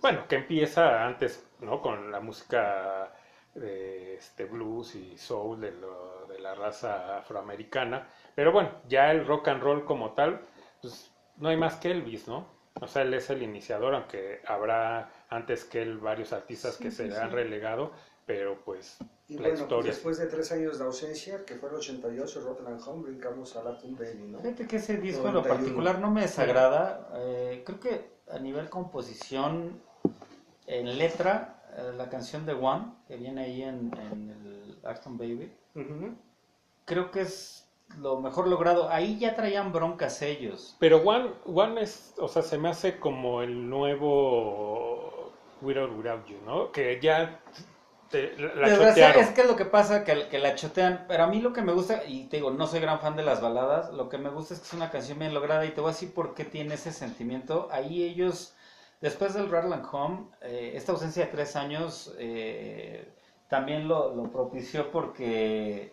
[0.00, 1.80] Bueno, que empieza antes, ¿no?
[1.80, 3.12] Con la música
[3.54, 8.08] de este blues y soul de, lo- de la raza afroamericana.
[8.34, 10.40] Pero bueno, ya el rock and roll como tal,
[10.82, 12.46] pues no hay más que Elvis, ¿no?
[12.80, 16.96] O sea, él es el iniciador, aunque habrá antes que él varios artistas que Sí,
[16.96, 17.34] se sí, han sí.
[17.34, 17.92] relegado,
[18.26, 19.92] pero pues Y la bueno, pues historia.
[19.92, 23.96] después de tres años de ausencia, que fue el 88, Rotterdam Home, brincamos a Latin
[23.96, 24.38] Baby, ¿no?
[24.40, 25.56] Fíjate que ese disco en lo 91.
[25.56, 27.08] particular no me desagrada.
[27.16, 29.80] eh, creo que a nivel composición,
[30.66, 35.52] en letra, eh, la canción de One, que viene ahí en, en el Acton Baby,
[35.74, 36.14] Ujú.
[36.84, 37.63] creo que es
[37.98, 38.88] lo mejor logrado.
[38.90, 40.76] Ahí ya traían broncas ellos.
[40.80, 46.36] Pero One, One es, o sea, se me hace como el nuevo Without Without You,
[46.44, 46.72] ¿no?
[46.72, 47.40] Que ya
[48.10, 51.04] te- la Desgracia- es que es lo que pasa, que, que la chotean.
[51.08, 53.22] Pero a mí lo que me gusta, y te digo, no soy gran fan de
[53.22, 55.80] las baladas, lo que me gusta es que es una canción bien lograda y te
[55.80, 57.68] voy a decir por qué tiene ese sentimiento.
[57.70, 58.54] Ahí ellos,
[59.00, 63.08] después del Rattle Home, eh, esta ausencia de tres años eh,
[63.48, 65.92] también lo, lo propició porque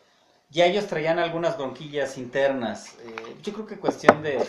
[0.52, 2.98] ya ellos traían algunas bronquillas internas.
[3.06, 4.46] Eh, yo creo que cuestión de,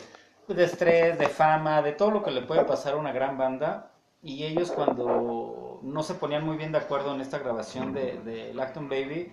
[0.49, 3.93] de estrés, de fama, de todo lo que le puede pasar a una gran banda.
[4.23, 8.55] Y ellos cuando no se ponían muy bien de acuerdo en esta grabación de, de
[8.55, 9.33] Lacton Baby,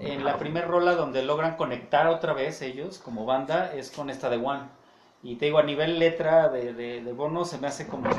[0.00, 4.30] en la primera rola donde logran conectar otra vez ellos como banda es con esta
[4.30, 4.62] de One.
[5.22, 8.10] Y te digo, a nivel letra de, de, de Bono se me hace como,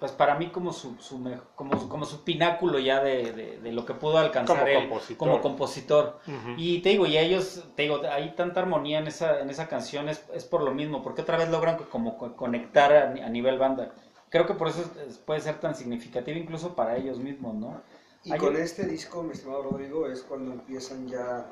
[0.00, 3.72] pues para mí como su, su me- como, como su pináculo ya de, de- de
[3.72, 5.16] lo que pudo alcanzar Como él compositor.
[5.18, 6.18] como compositor.
[6.56, 9.68] Y te digo, y a ellos, te digo, hay tanta armonía en esa, en esa
[9.68, 13.10] canción, es, es por lo mismo, porque otra vez logran co- como co- conectar a,
[13.12, 13.92] ni- a nivel banda.
[14.30, 17.82] Creo que por eso es- es- puede ser tan significativo incluso para ellos mismos, ¿no?
[18.24, 21.46] Y Hay- con este disco, mi estimado Rodrigo, es cuando empiezan ya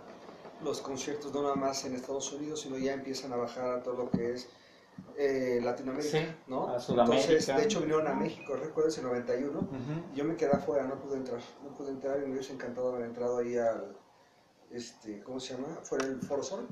[0.65, 3.95] los conciertos, no nada más en Estados Unidos, sino ya empiezan a bajar a todo
[3.95, 4.49] lo que es
[5.17, 6.69] eh, Latinoamérica, Sí, ¿no?
[6.69, 7.23] a Sudamérica.
[7.33, 9.59] Entonces, de hecho, vinieron a México, recuerdas, en 91.
[9.61, 10.15] Ujú.
[10.15, 13.07] Yo me quedé afuera, no pude entrar, no pude entrar y me hubiese encantado haber
[13.07, 13.97] entrado ahí al,
[14.71, 15.79] este, ¿cómo se llama?
[15.83, 16.69] ¿Fue el Foro Sol?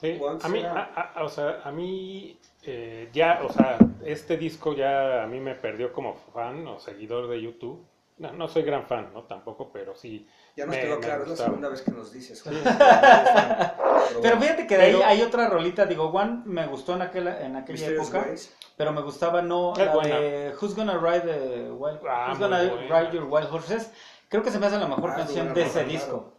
[0.00, 4.74] Sí, a mí, a- a- o sea, a mí eh, ya, o sea, este disco
[4.74, 7.86] ya a mí me perdió como fan o seguidor de YouTube.
[8.18, 9.22] No, no soy gran fan, ¿no?
[9.24, 10.26] Tampoco, pero sí.
[10.56, 12.42] Ya nos me- quedó claro, es la segunda vez que nos dices.
[12.46, 17.02] Pero bueno, fíjate que de ahí Pero- hay otra rolita, digo, One me gustó en
[17.02, 18.54] aquella, en aquella época, Ways.
[18.76, 20.18] pero me gustaba no Es la buena.
[20.18, 22.60] de Who's Gonna Ride the Wild, Ah, Who's Gonna.
[22.62, 23.90] Ride Your Wild Horses.
[24.28, 25.88] Creo que se me hace la mejor Ah, canción de rola, ese claro.
[25.88, 26.32] disco.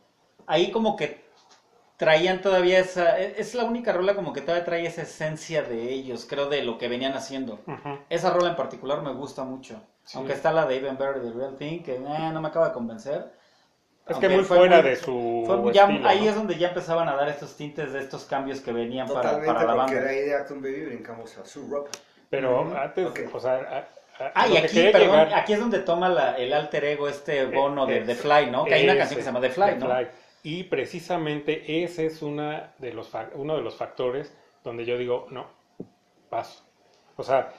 [0.47, 1.25] Ahí como que
[1.97, 5.91] traían todavía esa, e, es la única rola como que todavía trae esa esencia de
[5.91, 7.59] ellos, creo, de lo que venían haciendo.
[7.67, 7.99] Ujú.
[8.09, 9.81] Esa rola en particular me gusta mucho.
[10.03, 10.17] Sí.
[10.17, 12.73] Aunque está la de Even Better The Real Thing, que eh, no me acaba de
[12.73, 13.36] convencer.
[14.09, 16.29] Es que muy fue fuera muy- de su fue ya- estilo, ahí ¿no?
[16.29, 19.53] es donde ya empezaban a dar estos tintes de estos cambios que venían para, Totalmente,
[19.53, 20.09] para la porque banda.
[20.11, 21.91] de ahí de Acton Baby brincamos a su ropa.
[22.29, 23.87] Pero antes, o sea,
[24.33, 27.45] Ah, y aquí, quería perdón, llegar- aquí es donde toma la- el alter ego este
[27.45, 28.65] bono de, Eh, de Fly, ¿no?
[28.65, 29.85] Que hay una canción que se llama The Fly, ¿no?
[29.85, 30.07] Fly.
[30.41, 34.33] Y precisamente ese es una de los, fa- uno de los factores
[34.63, 35.45] donde yo digo, no,
[36.29, 36.63] paso.
[37.15, 37.53] O sea, eh,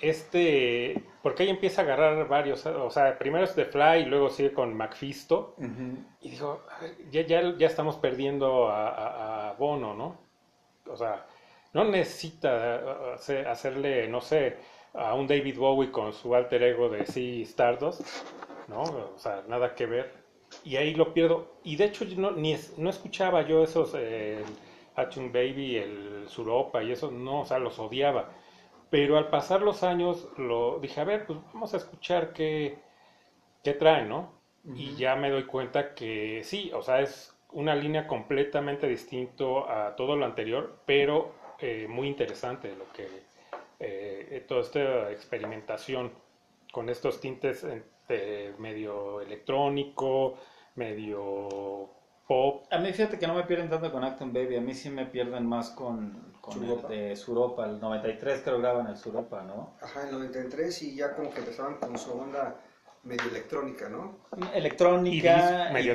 [0.00, 4.30] este, porque ahí empieza a agarrar varios, o sea, primero es The Fly y luego
[4.30, 5.54] sigue con Macfisto.
[6.20, 6.62] Y digo,
[7.10, 10.16] ya, ya, ya estamos perdiendo a, a- a Bono, ¿no?
[10.90, 11.26] O sea,
[11.72, 12.80] no necesita eh,
[13.14, 14.56] hacer- hacerle, no sé,
[14.94, 18.02] a un David Bowie con su alter ego de sí Stardust,
[18.68, 18.82] ¿no?
[18.82, 20.12] O sea, nada que ver.
[20.64, 21.54] Y ahí lo pierdo.
[21.64, 24.44] Y de hecho, no, ni es- no escuchaba yo esos, eh, el
[24.96, 28.30] Hatching Baby, el Suropa y eso, no, o sea, los odiaba.
[28.92, 32.76] Pero al pasar los años, lo dije, a ver, pues vamos a escuchar qué,
[33.64, 34.34] qué traen, ¿no?
[34.74, 39.96] Y ya me doy cuenta que sí, o sea, es una línea completamente distinto a
[39.96, 43.08] todo lo anterior, pero eh, muy interesante lo que
[43.80, 46.12] eh, toda esta experimentación
[46.70, 47.64] con estos tintes
[48.10, 50.34] eh, medio electrónico,
[50.74, 51.88] medio
[52.26, 52.64] pop.
[52.70, 55.06] A mí fíjate que no me pierden tanto con Acton Baby, a mí sí me
[55.06, 56.88] pierden más con, con Suropa.
[56.92, 59.74] el de Suropa, el 93 creo graban el Suropa, ¿no?
[59.82, 62.56] Ajá, en 93 y ya como que empezaban con su onda
[63.04, 64.16] medio electrónica, ¿no?
[64.54, 65.94] Electrónica Y dis- medio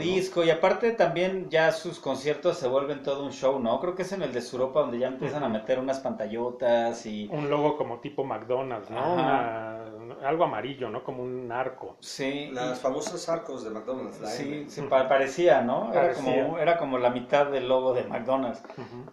[0.00, 3.78] y, y disco, y aparte también ya sus conciertos se vuelven todo un show, ¿no?
[3.80, 7.28] Creo que es en el de Suropa donde ya empiezan a meter unas pantallotas y...
[7.32, 8.98] Un logo como tipo McDonald's, ¿no?
[8.98, 9.12] Ajá.
[9.12, 9.77] Una-
[10.24, 11.02] algo amarillo, ¿no?
[11.04, 11.96] Como un arco.
[12.00, 15.90] Sí, Las famosas arcos de McDonald's, la Sí, sí, pa- parecía, ¿no?
[15.92, 16.42] Era Parecía.
[16.44, 18.62] como, era como la mitad del logo de McDonald's.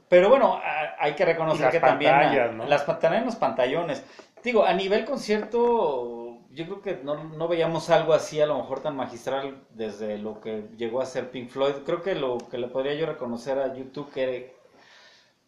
[0.09, 0.59] Pero bueno,
[0.99, 2.65] hay que reconocer que también ¿no?
[2.65, 4.03] las pantallas, los pantallones.
[4.43, 8.79] Digo, a nivel concierto, yo creo que no, no veíamos algo así a lo mejor
[8.81, 11.73] tan magistral desde lo que llegó a ser Pink Floyd.
[11.85, 14.53] Creo que lo que le podría yo reconocer a YouTube que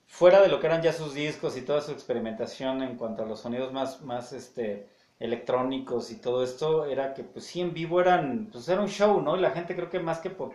[0.07, 3.25] fuera de lo que eran ya sus discos y toda su experimentación en cuanto a
[3.25, 4.89] los sonidos más, más este
[5.19, 9.21] electrónicos y todo esto, era que pues sí en vivo eran, pues era un show,
[9.21, 9.37] ¿no?
[9.37, 10.53] Y la gente creo que más que por...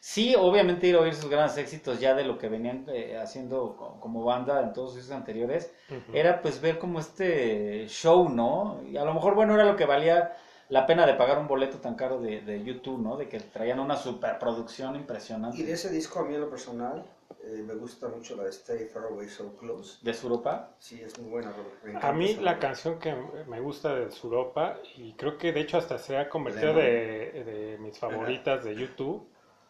[0.00, 3.74] Sí, obviamente ir a oír sus grandes éxitos ya de lo que venían eh, haciendo
[3.76, 5.72] co- como banda en todos sus anteriores,
[6.12, 8.80] era pues ver como este show, ¿no?
[8.86, 10.32] Y a lo mejor, bueno, era lo que valía
[10.68, 13.16] la pena de pagar un boleto tan caro de, de YouTube, ¿no?
[13.16, 15.58] De que traían una superproducción impresionante.
[15.58, 17.04] Y de ese disco a mí en lo personal
[17.46, 19.98] eh, me gusta mucho la de Stay Far Away So Close.
[20.02, 20.74] ¿De Suropa?
[20.78, 21.52] Sí, es muy buena.
[22.00, 23.14] A mí la canción que
[23.48, 27.78] me gusta de Suropa, y creo que de hecho hasta se ha convertido de, de
[27.80, 29.28] mis favoritas de YouTube,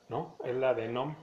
[0.09, 0.37] ¿no?
[0.45, 1.17] Es la de Nom,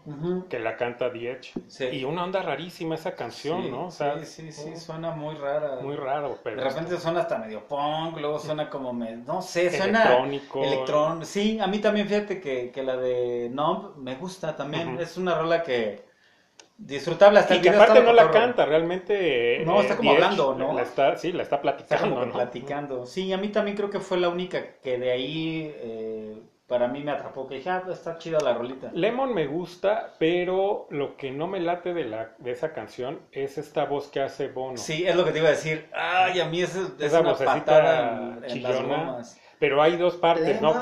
[0.49, 1.53] que la canta The Edge.
[1.67, 1.85] Sí.
[1.85, 3.87] Y una onda rarísima esa canción, Sí, ¿no?
[3.87, 5.75] O sea, sí, sí, sí, suena muy rara.
[5.81, 9.69] muy raro, pero De repente suena hasta medio punk, luego suena como, me, no sé,
[9.69, 10.63] suena electrónico.
[10.63, 11.25] electrón.
[11.25, 14.99] Sí, a mí también fíjate que, que la de Numb me gusta también.
[14.99, 16.10] Es una rola que
[16.85, 19.63] disfrutable hasta Y el que video aparte está no la canta, realmente.
[19.65, 20.73] No, está como hablando, ¿no?
[20.73, 22.09] La está, sí, la está Está platicando.
[22.09, 22.33] como que ¿no?
[22.33, 23.05] platicando.
[23.05, 27.03] Sí, a mí también creo que fue la única que de ahí eh, para mí
[27.03, 27.47] me atrapó.
[27.47, 28.91] Que dije, ah, está chida la rolita.
[28.93, 33.57] Lemon me gusta, pero lo que no me late de, la, de esa canción es
[33.57, 34.77] esta voz que hace Bono.
[34.77, 35.89] Sí, es lo que te iba a decir.
[35.93, 39.40] Ay, a mí es, es Esa una patada en, en las gomas.
[39.61, 40.75] Pero hay dos partes, ¿no?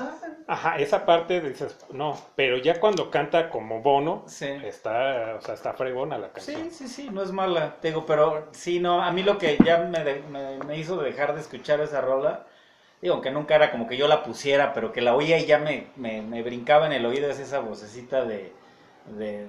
[0.48, 4.48] Ajá, esa parte dices, no, pero ya cuando canta como Bono, Sí.
[4.48, 6.64] está, o sea, está fregona la canción.
[6.64, 9.58] Sí, sí, sí, no es mala, te digo, pero sí, no, a mí lo que
[9.64, 12.48] ya me, de- me, me hizo dejar de escuchar esa rola,
[13.00, 15.60] digo, aunque nunca era como que yo la pusiera, pero que la oía y ya
[15.60, 18.52] me, me, me brincaba en el oído, es esa vocecita de,
[19.20, 19.48] de,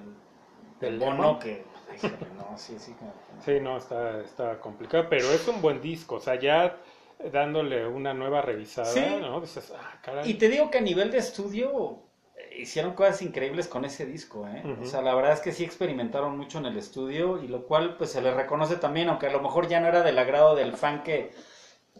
[0.79, 1.63] ¿Del bono que,
[1.95, 3.11] híjole, no, sí, sí, como
[3.45, 6.75] Sí, no, está, está complicado, pero es un buen disco, o sea, ya
[7.31, 9.03] dándole una nueva revisada, Sí.
[9.19, 9.39] ¿no?
[9.41, 10.29] Dices, ah, caray.
[10.29, 11.99] Y te digo que a nivel de estudio
[12.37, 14.63] eh, hicieron cosas increíbles con ese disco, ¿eh?
[14.81, 17.97] O sea, la verdad es que sí experimentaron mucho en el estudio y lo cual
[17.97, 20.73] pues se les reconoce también, aunque a lo mejor ya no era del agrado del
[20.73, 21.31] fan que,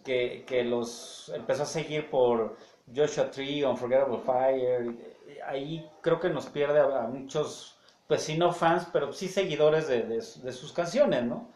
[0.04, 2.56] que, que los empezó a seguir por
[2.94, 4.84] Joshua Tree, Unforgettable Fire.
[4.84, 9.28] y Ahí creo que nos pierde a, a muchos, pues sí no fans, pero sí
[9.28, 11.50] seguidores de, de- de sus canciones, ¿no?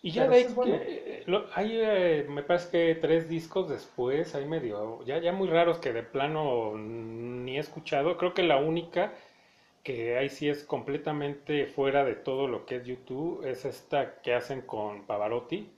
[0.00, 0.74] Y ya Pero de ahí, bueno.
[0.76, 5.48] eh, lo- hay, eh, me parece que tres discos después, hay medio, ya, ya muy
[5.48, 8.16] raros que de plano ni he escuchado.
[8.16, 9.12] Creo que la única
[9.82, 14.34] que ahí sí es completamente fuera de todo lo que es YouTube es esta que
[14.34, 15.68] hacen con Pavarotti,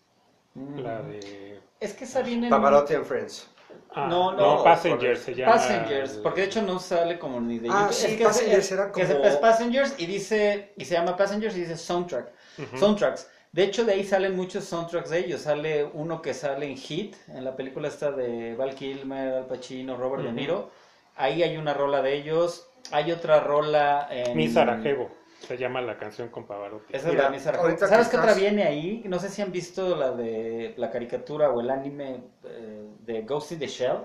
[0.76, 1.60] la de...
[1.80, 3.48] Es que esa viene en- Pavarotti and Friends.
[3.92, 5.52] Ah, no, no, Passengers se llama.
[5.52, 7.92] Passengers, porque de hecho no sale como ni de Ah, YouTube.
[7.94, 11.16] sí, es que Passengers es, era que como- es Passengers y dice y se llama
[11.16, 12.28] Passengers y dice soundtrack.
[12.58, 12.76] Ujú.
[12.78, 13.30] Soundtracks.
[13.52, 15.40] De hecho, de ahí salen muchos soundtracks de ellos.
[15.42, 19.96] Sale uno que sale en Hit, en la película esta de Val Kilmer, Al Pacino,
[19.96, 20.32] Robert De.
[20.32, 20.70] Niro.
[21.16, 22.68] Ahí hay una rola de ellos.
[22.92, 24.36] Hay otra rola en...
[24.36, 25.10] Mi Sarajevo
[25.46, 26.94] se llama la canción con Pavarotti.
[26.94, 27.66] Esa es Mira, la Mi Sarajevo.
[27.66, 29.02] ahorita que ¿Sabes qué otra viene ahí?
[29.06, 33.52] No sé si han visto la de la caricatura o el anime eh, de Ghost
[33.52, 33.98] in the Shell.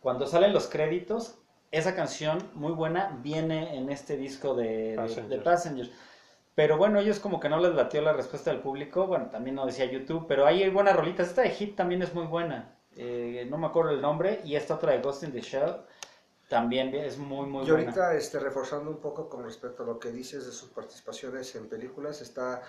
[0.00, 1.38] Cuando salen los créditos,
[1.70, 5.90] esa canción muy buena viene en este disco de, de- de Passengers.
[6.54, 9.06] Pero bueno, ellos como que no les latió la respuesta del público.
[9.06, 11.28] Bueno, también no decía YouTube, pero ahí hay buenas rolitas.
[11.28, 12.76] Esta de Hit también es muy buena.
[12.96, 14.40] Eh, no me acuerdo el nombre.
[14.44, 15.76] Y esta otra de Ghost in the Shell
[16.48, 17.84] también es muy, muy Y buena.
[17.84, 21.66] ahorita este, reforzando un poco con respecto a lo que dices de sus participaciones en
[21.70, 22.60] películas, está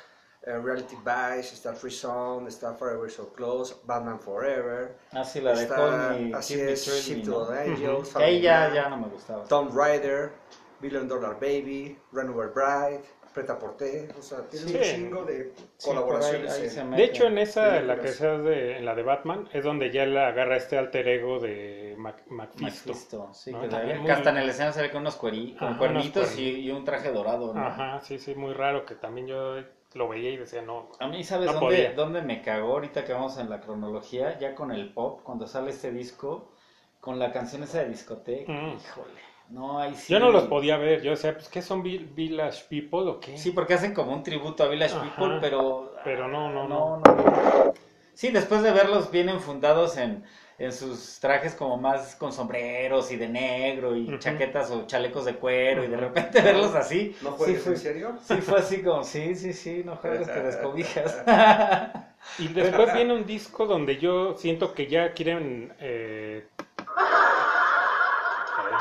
[0.43, 5.53] eh, Reality Bites, está Free Zone, está Forever So Close, Batman Forever, Ah, sí, la
[5.53, 9.43] de Call así es, Ship to the Angels, Man, ya no me gustaba.
[9.43, 10.31] Tomb Raider,
[10.79, 13.03] Billion Dollar Baby, Runaway Bride,
[13.33, 14.75] Preta Porté, o sea, tiene Sí.
[14.77, 16.51] un chingo de Sí, por ahí- colaboraciones.
[16.53, 19.03] ahí en- se De hecho, en esa, en la que seas de, en la de
[19.03, 22.23] Batman, es donde ya le agarra este alter ego de Mac-.
[22.29, 23.61] Mephisto, sí, ¿no?
[23.61, 25.77] que, También que muy- hasta en el escena se ve con unos cueri- con Ajá,
[25.79, 27.59] cuernitos unos y, y un traje dorado, ¿no?
[27.65, 29.55] Ajá, sí, sí, muy raro que también yo
[29.93, 30.89] lo veía y decía, no.
[30.99, 31.93] A mí, ¿sabes No dónde, podía.
[31.93, 34.37] dónde me cagó ahorita que vamos en la cronología?
[34.39, 36.51] Ya con el pop, cuando sale este disco,
[36.99, 38.77] con la canción esa de discoteca, Mm.
[38.77, 39.19] híjole,
[39.49, 40.13] no, ahí sí.
[40.13, 43.37] Yo no los podía ver, yo decía, pues, ¿qué son Vil- Village People o qué?
[43.37, 45.09] Sí, porque hacen como un tributo a Village Ajá.
[45.15, 45.93] People, pero...
[46.03, 47.03] Pero no, no, no, no.
[47.05, 47.73] no.
[48.13, 50.23] Sí, después de verlos vienen fundados en,
[50.59, 55.35] en sus trajes como más con sombreros y de negro y chaquetas o chalecos de
[55.35, 57.15] cuero y de repente verlos así.
[57.21, 58.15] ¿No sí, juegues fue, en serio?
[58.23, 61.23] sí fue así como, sí, sí, sí, no juegues que descobijas.
[62.35, 65.73] Y después viene un disco donde yo siento que ya quieren...
[65.79, 66.47] Eh...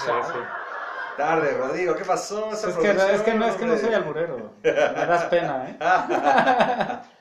[0.05, 0.25] Chale.
[0.25, 0.39] sí.
[1.17, 2.53] Tarde, Rodrigo, ¿qué pasó?
[2.53, 4.53] Esa es, que, es que no es que no soy alburero.
[4.63, 7.13] Me das pena, ¿eh?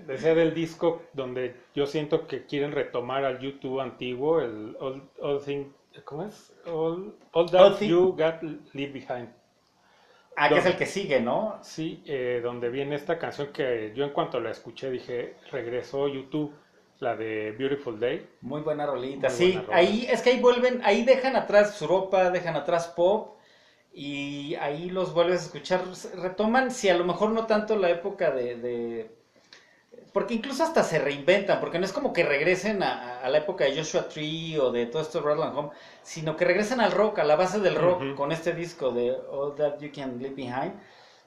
[0.06, 5.42] Decía del disco donde yo siento que quieren retomar al YouTube antiguo, el All, All
[5.44, 5.66] Thing,
[6.04, 6.52] ¿cómo es?
[6.66, 8.42] All, All That All You Got
[8.72, 9.28] Leave Behind.
[10.36, 11.58] Ah, que es el que sigue, ¿no?
[11.62, 16.54] Sí, eh, donde viene esta canción que yo en cuanto la escuché dije, regresó YouTube,
[17.00, 18.26] la de Beautiful Day.
[18.42, 19.28] Muy buena rolita.
[19.28, 22.88] Muy sí, buena ahí es que ahí vuelven, ahí dejan atrás su ropa, dejan atrás
[22.88, 23.36] pop
[23.92, 25.82] y ahí los vuelves a escuchar.
[26.16, 29.10] Retoman, si a lo mejor no tanto la época de, de-
[30.12, 33.64] porque incluso hasta se reinventan, porque no es como que regresen a, a la época
[33.64, 35.70] de Joshua Tree o de todo esto Rattle and Home,
[36.02, 39.54] sino que regresan al rock, a la base del rock, con este disco de All
[39.54, 40.72] That You Can Leave Behind.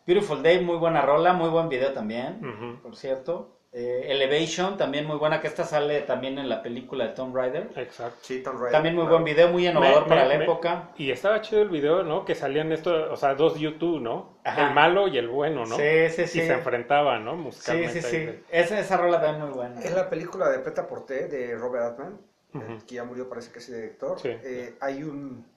[0.06, 2.40] Beautiful Day, muy buena rola, muy buen video también
[2.82, 3.53] por cierto.
[3.76, 7.72] Eh, Elevation, también muy buena, que esta sale también en la película de Tomb Raider.
[7.76, 8.20] Exacto.
[8.22, 9.16] Sí, Tomb Raider, También muy claro.
[9.16, 10.92] buen video, muy innovador Me- para me- la me- época.
[10.96, 12.24] Y estaba chido el video, ¿no?
[12.24, 14.38] Que salían estos, o sea, dos YouTube, ¿no?
[14.44, 14.68] Ajá.
[14.68, 15.76] El malo y el bueno, ¿no?
[15.76, 16.42] Sí, sí, sí.
[16.42, 17.32] Y se enfrentaban, ¿no?
[17.32, 18.18] Sí, Musicalmente sí, sí.
[18.18, 19.82] de- Esa, esa rola también muy buena.
[19.82, 22.20] Es la película de Preta Porté de Robert Altman,
[22.54, 22.86] eh, Ujú.
[22.86, 24.20] que ya murió, parece que es el director.
[24.20, 24.30] Sí.
[24.30, 25.48] Eh, hay un,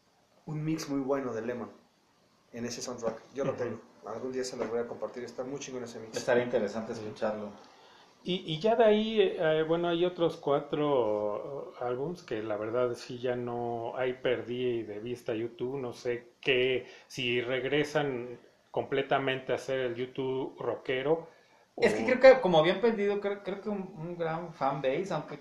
[0.47, 1.71] un mix muy bueno de Lemon
[2.55, 3.19] en ese soundtrack.
[3.35, 3.63] Yo lo Ujú.
[3.63, 3.81] tengo.
[4.07, 5.23] Algún día se los voy a compartir.
[5.23, 6.17] Está muy chingón ese mix.
[6.17, 7.51] Estaría interesante escucharlo.
[8.29, 13.19] Y, y ya de ahí, eh, bueno, hay otros cuatro álbums que la verdad sí
[13.19, 18.39] ya no, ahí perdí de vista YouTube, no sé qué, si regresan
[18.73, 21.29] completamente a hacer el YouTube rockero.
[21.77, 25.35] Es que creo que, como habían perdido, creo, creo que un, un gran fanbase, aunque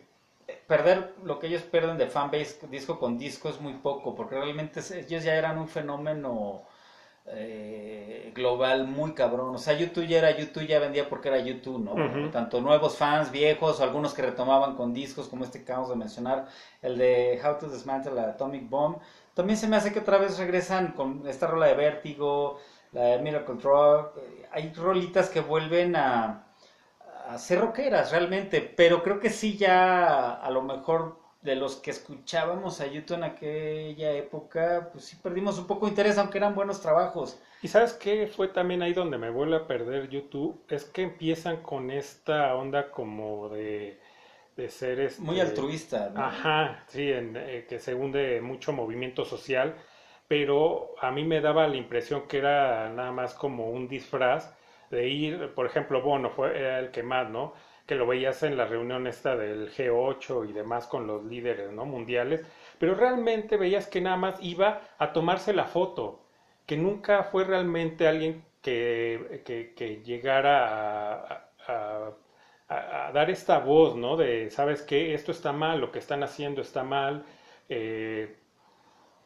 [0.47, 4.35] eh, perder lo que ellos pierden de fanbase disco con disco es muy poco, porque
[4.35, 6.63] realmente ellos ya eran un fenómeno
[7.27, 9.55] eh, global muy cabrón.
[9.55, 12.31] O sea, YouTube ya era YouTube, ya vendía porque era YouTube, ¿no?
[12.31, 15.95] Tanto nuevos fans, viejos, o algunos que retomaban con discos, como este que acabamos de
[15.95, 16.47] mencionar,
[16.81, 18.97] el de How to Dismantle a Atomic Bomb.
[19.33, 22.59] También se me hace que otra vez regresan con esta rola de Vértigo,
[22.91, 24.11] la de Miracle Drug.
[24.17, 26.45] Eh, Hay rolitas que vuelven a,
[27.27, 31.91] a ser rockeras realmente, pero creo que sí ya a lo mejor de los que
[31.91, 36.55] escuchábamos a YouTube en aquella época, pues sí perdimos un poco de interés, aunque eran
[36.55, 37.39] buenos trabajos.
[37.61, 41.61] Y sabes qué fue también ahí donde me vuelve a perder YouTube, es que empiezan
[41.61, 43.99] con esta onda como de,
[44.57, 46.23] de ser este, Muy altruista, ¿no?
[46.23, 49.75] Ajá, sí, en, eh, que se hunde mucho movimiento social,
[50.27, 54.51] pero a mí me daba la impresión que era nada más como un disfraz
[54.89, 57.53] de ir, por ejemplo, Bono fue era el que más, ¿no?
[57.85, 61.85] Que lo veías en la reunión esta del G8 y demás con los líderes, ¿no?
[61.85, 62.41] Mundiales,
[62.79, 66.23] pero realmente veías que nada más iba a tomarse la foto,
[66.65, 71.13] que nunca fue realmente alguien que, que, llegara
[71.67, 72.11] a-
[72.67, 74.17] a- dar esta voz, ¿no?
[74.17, 75.13] De, ¿sabes qué?
[75.13, 77.23] Esto está mal, lo que están haciendo está mal.
[77.69, 78.35] eh,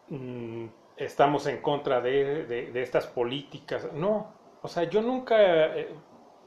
[0.10, 0.66] mm,
[0.98, 3.92] estamos en contra de, de- de estas políticas.
[3.94, 5.38] No, o sea, yo nunca,
[5.78, 5.90] eh,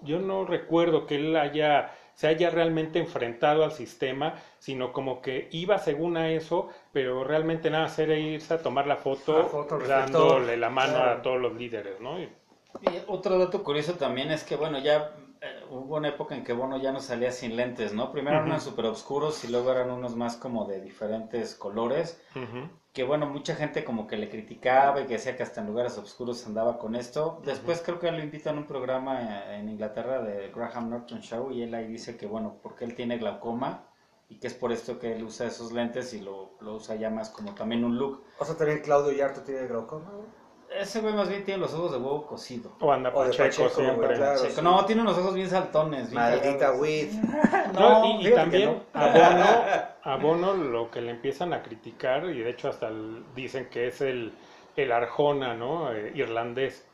[0.03, 5.49] yo no recuerdo que él haya, se haya realmente enfrentado al sistema, sino como que
[5.53, 9.45] iba según a eso, pero realmente nada, hacer era irse a tomar la foto, La
[9.45, 11.19] foto, dándole la mano claro.
[11.19, 12.21] a todos los líderes, ¿no?
[12.21, 12.29] Y-
[12.83, 16.53] Y otro dato curioso también es que, bueno, ya eh, hubo una época en que
[16.53, 18.13] Bono ya no salía sin lentes, ¿no?
[18.13, 18.53] Primero eran Ujú.
[18.53, 22.21] unos súper oscuros y luego eran unos más como de diferentes colores.
[22.35, 22.69] Ujú.
[22.93, 25.97] Que bueno, mucha gente como que le criticaba y que decía que hasta en lugares
[25.97, 27.41] oscuros andaba con esto.
[27.45, 31.63] Después creo que lo invitan a un programa en Inglaterra de Graham Norton Show y
[31.63, 33.87] él ahí dice que, bueno, porque él tiene glaucoma
[34.29, 37.09] y que es por esto que él usa esos lentes y lo, lo usa ya
[37.09, 38.25] más como también un look.
[38.39, 40.11] O sea, también Claudio Yarto tiene glaucoma.
[40.75, 40.81] ¿No?
[40.81, 42.73] Ese güey más bien tiene los ojos de huevo cocido.
[42.81, 44.07] O anda O Pacheco, siempre.
[44.07, 44.41] güey, claro.
[44.41, 44.55] Checo.
[44.55, 44.61] sí.
[44.63, 46.11] No, tiene unos ojos bien saltones.
[46.11, 47.11] bien Maldita weed.
[47.73, 49.01] No, y, y que también no.
[49.01, 49.45] a Bono,
[50.03, 53.87] a Bono lo que le empiezan a criticar, y de hecho hasta el- dicen que
[53.87, 54.33] es el,
[54.77, 55.91] el Arjona, ¿no?
[55.93, 56.87] Eh, irlandés,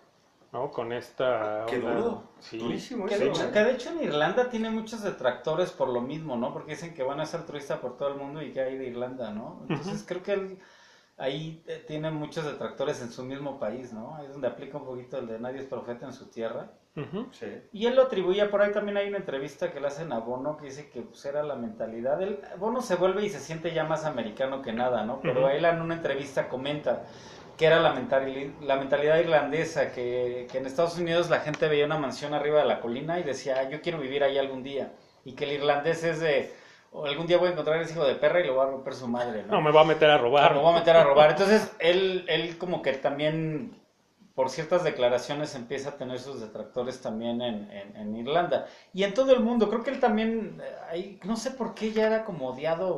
[0.52, 0.70] ¿no?
[0.70, 2.22] Con esta Qué onda- duro.
[2.38, 2.58] Sí.
[2.58, 6.00] Durísimo Que eso, de, hecho, que de hecho en Irlanda tiene muchos detractores por lo
[6.00, 6.52] mismo, ¿no?
[6.52, 8.86] Porque dicen que van a ser turistas por todo el mundo y que hay de
[8.86, 9.62] Irlanda, ¿no?
[9.68, 10.58] Entonces creo que él
[11.18, 14.16] ahí tiene muchos detractores en su mismo país, ¿no?
[14.16, 16.70] Ahí es donde aplica un poquito el de nadie es profeta en su tierra.
[17.30, 17.46] Sí.
[17.72, 20.56] Y él lo atribuía, por ahí también hay una entrevista que le hacen a Bono
[20.56, 22.20] que dice que pues, era la mentalidad.
[22.22, 25.20] Él, Bono se vuelve y se siente ya más americano que nada, ¿no?
[25.20, 27.04] Pero él en una entrevista comenta
[27.56, 31.86] que era la, mentali- la mentalidad irlandesa, que, que en Estados Unidos la gente veía
[31.86, 34.92] una mansión arriba de la colina y decía, "Ah, yo quiero vivir ahí algún día.
[35.24, 36.52] Y que el irlandés es de,
[36.93, 38.70] "O algún día voy a encontrar a ese hijo de perra y lo voy a
[38.70, 39.55] romper su madre, ¿no?
[39.55, 40.55] No, me va a meter a robar.
[40.55, 41.30] me voy a meter a robar.
[41.30, 43.74] Entonces, él, él como que también,
[44.34, 48.66] por ciertas declaraciones, empieza a tener sus detractores también en, en- en Irlanda.
[48.95, 49.68] Y en todo el mundo.
[49.68, 52.89] Creo que él también, eh, ahí, no sé por qué ya era como odiado,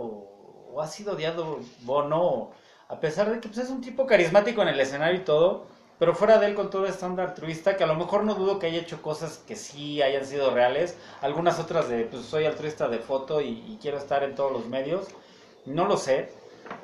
[0.72, 2.50] o ha sido odiado Bono,
[2.88, 5.66] a pesar de que pues, es un tipo carismático en el escenario y todo.
[6.00, 8.58] Pero fuera de él con todo este onda altruista, que a lo mejor no dudo
[8.58, 12.88] que haya hecho cosas que sí hayan sido reales, algunas otras de, pues soy altruista
[12.88, 15.08] de foto y, y quiero estar en todos los medios,
[15.66, 16.30] no lo sé,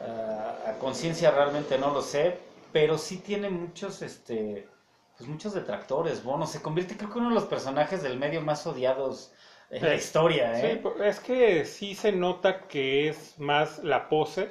[0.00, 2.38] Ah, a conciencia realmente no lo sé,
[2.72, 4.68] pero sí tiene muchos, este,
[5.16, 8.66] pues muchos detractores, Bono, se convierte creo que uno de los personajes del medio más
[8.66, 9.32] odiados
[9.70, 9.96] en la Sí.
[9.96, 10.82] historia, Sí, ¿eh?
[10.82, 14.48] po- es que sí se nota que es más la pose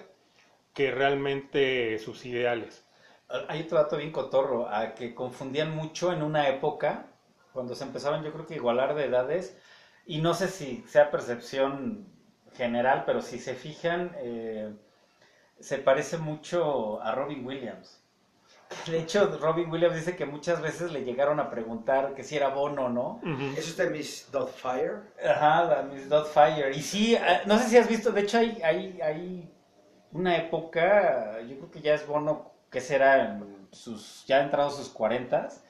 [0.73, 2.84] que realmente sus ideales.
[3.47, 7.07] Hay otro dato bien cotorro, a que confundían mucho en una época,
[7.53, 9.57] cuando se empezaron yo creo que igualar de edades,
[10.05, 12.07] y no sé si sea percepción
[12.53, 14.73] general, pero si se fijan, eh,
[15.59, 18.01] se parece mucho a Robin Williams.
[18.87, 22.49] De hecho, Robin Williams dice que muchas veces le llegaron a preguntar que si era
[22.49, 23.21] Bono o no.
[23.55, 25.01] ¿Eso es de Miss Doubtfire?
[25.23, 26.71] Ajá, la Miss Doubtfire.
[26.75, 29.53] Y sí, eh, no sé si has visto, de hecho hay, hay, hay
[30.11, 33.39] una época, yo creo que ya es Bono, que será
[33.71, 35.63] sus, ya entrados sus cuarentas,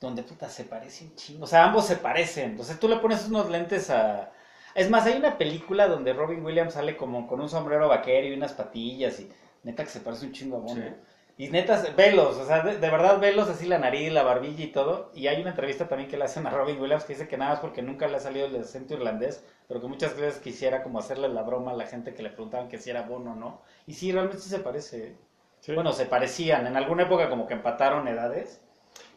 [0.00, 1.44] donde puta se parecen chingo.
[1.44, 2.50] O sea, ambos se parecen.
[2.50, 4.32] Entonces tú le pones unos lentes a...
[4.74, 8.32] Es más, hay una película donde Robin Williams sale como con un sombrero vaquero y
[8.32, 9.30] unas patillas y
[9.62, 10.82] neta que se parece un chingo a Bono.
[10.82, 11.44] Sí.
[11.44, 14.72] Y neta, velos, o sea, de, de verdad velos así la nariz, la barbilla y
[14.72, 15.12] todo.
[15.14, 17.52] Y hay una entrevista también que le hacen a Robin Williams que dice que nada
[17.52, 20.98] más porque nunca le ha salido el acento irlandés, pero que muchas veces quisiera como
[20.98, 23.62] hacerle la broma a la gente que le preguntaban que si era Bono o no.
[23.86, 25.16] Y sí, realmente sí se parece.
[25.62, 25.72] Sí.
[25.74, 26.66] Bueno, se parecían.
[26.66, 28.60] En alguna época como que empataron edades.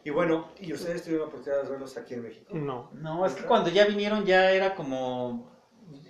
[0.04, 2.54] Y bueno, ¿y ustedes tuvieron la oportunidad de verlos aquí en México?
[2.54, 2.88] No.
[2.92, 5.50] No, es que cuando ya vinieron ya era como...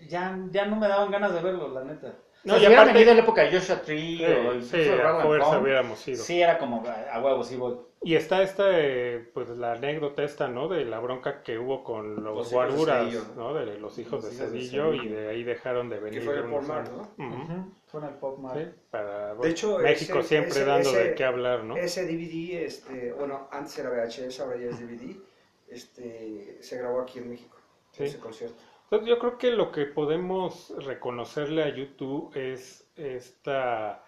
[0.06, 2.12] Ya, ya no me daban ganas de verlos, la neta.
[2.44, 4.88] No, y si hubieran aparte- venido en la época de Joshua Tree Sí, o sí,
[4.90, 6.22] a Roland fuerza hubiéramos ido.
[6.22, 7.78] Sí, era como a, a huevo, sí voy.
[8.06, 10.68] Y está esta, eh, pues la anécdota esta, ¿no?
[10.68, 13.52] De la bronca que hubo con los, Los de guaruras, Cedillo, ¿no?
[13.52, 16.22] De los hijos Los de Cedillo y de ahí dejaron de venir.
[16.22, 17.08] fue en el unos Pol Mar, años.
[17.18, 17.72] ¿no?
[17.86, 18.58] Fue en el Pop Mart.
[18.58, 21.76] Sí, para, De hecho, México ese- siempre ese- dando ese- de qué hablar, ¿no?
[21.76, 25.16] Ese DVD, este, bueno, antes era VHS, ahora ya es DVD,
[25.68, 27.56] este, se grabó aquí en México,
[27.90, 28.04] Sí.
[28.04, 28.62] ese concierto.
[28.84, 34.04] Entonces yo creo que lo que podemos reconocerle a YouTube es esta,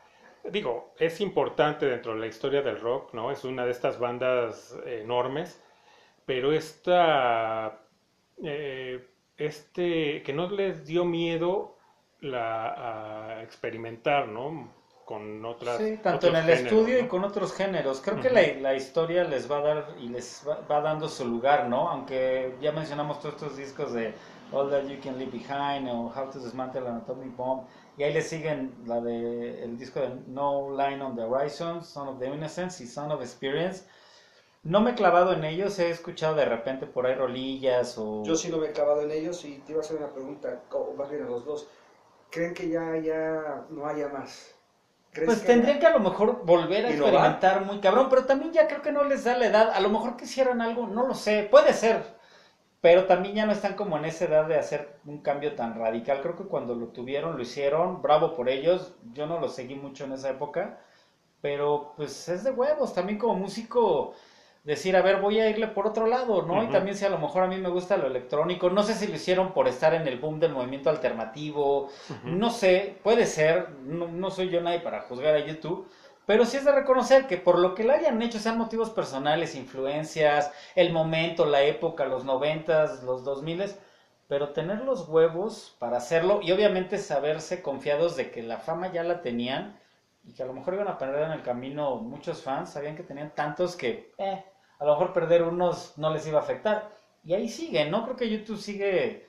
[0.50, 3.30] digo, es importante dentro de la historia del rock, ¿no?
[3.30, 5.60] Es una de estas bandas enormes,
[6.26, 7.80] pero esta,
[8.42, 11.76] eh, este, que no les dio miedo
[12.20, 14.76] la, a experimentar, ¿no?
[15.04, 15.78] Con otras.
[15.78, 17.04] Sí, tanto en el géneros, estudio ¿no?
[17.04, 18.02] y con otros géneros.
[18.02, 21.26] Creo que la, la historia les va a dar y les va, va dando su
[21.26, 21.88] lugar, ¿no?
[21.88, 24.12] Aunque ya mencionamos todos estos discos de
[24.52, 27.64] All That You Can Leave Behind o How to Dismantle an Atomic Bomb.
[27.98, 32.08] Y ahí le siguen la de el disco de No Line on the Horizon, Son
[32.08, 33.84] of the Innocence y Son of Experience.
[34.62, 38.22] No me he clavado en ellos, he escuchado de repente por ahí rolillas o...
[38.24, 40.62] Yo sí no me he clavado en ellos y te iba a hacer una pregunta,
[40.72, 41.68] o más bien a los dos.
[42.30, 44.54] ¿Creen que ya, ya no haya más?
[45.12, 48.52] ¿Crees Pues que- tendrían que a lo mejor volver a experimentar muy cabrón, pero también
[48.52, 49.70] ya creo que no les da la edad.
[49.70, 52.17] A lo mejor quisieran algo, no lo sé, puede ser.
[52.80, 56.20] Pero también ya no están como en esa edad de hacer un cambio tan radical.
[56.22, 58.94] Creo que cuando lo tuvieron, lo hicieron, bravo por ellos.
[59.14, 60.78] Yo no lo seguí mucho en esa época,
[61.40, 62.94] pero pues es de huevos.
[62.94, 64.14] También como músico,
[64.64, 66.62] decir, a ver, voy a irle por otro lado, ¿no?
[66.62, 66.72] Y Ujú.
[66.72, 69.14] también si a lo mejor a mí me gusta lo electrónico, no sé si lo
[69.14, 71.88] hicieron por estar en el boom del movimiento alternativo,
[72.24, 75.88] no sé, puede ser, no, no soy yo nadie para juzgar a YouTube,
[76.28, 79.54] pero sí es de reconocer que por lo que lo hayan hecho, sean motivos personales,
[79.54, 83.78] influencias, el momento, la época, los noventas, los dos miles,
[84.26, 89.04] pero tener los huevos para hacerlo y obviamente saberse confiados de que la fama ya
[89.04, 89.80] la tenían
[90.22, 93.04] y que a lo mejor iban a perder en el camino muchos fans, sabían que
[93.04, 94.44] tenían tantos que eh,
[94.80, 96.90] a lo mejor perder unos no les iba a afectar.
[97.24, 98.04] Y ahí siguen, ¿no?
[98.04, 99.27] Creo que YouTube sigue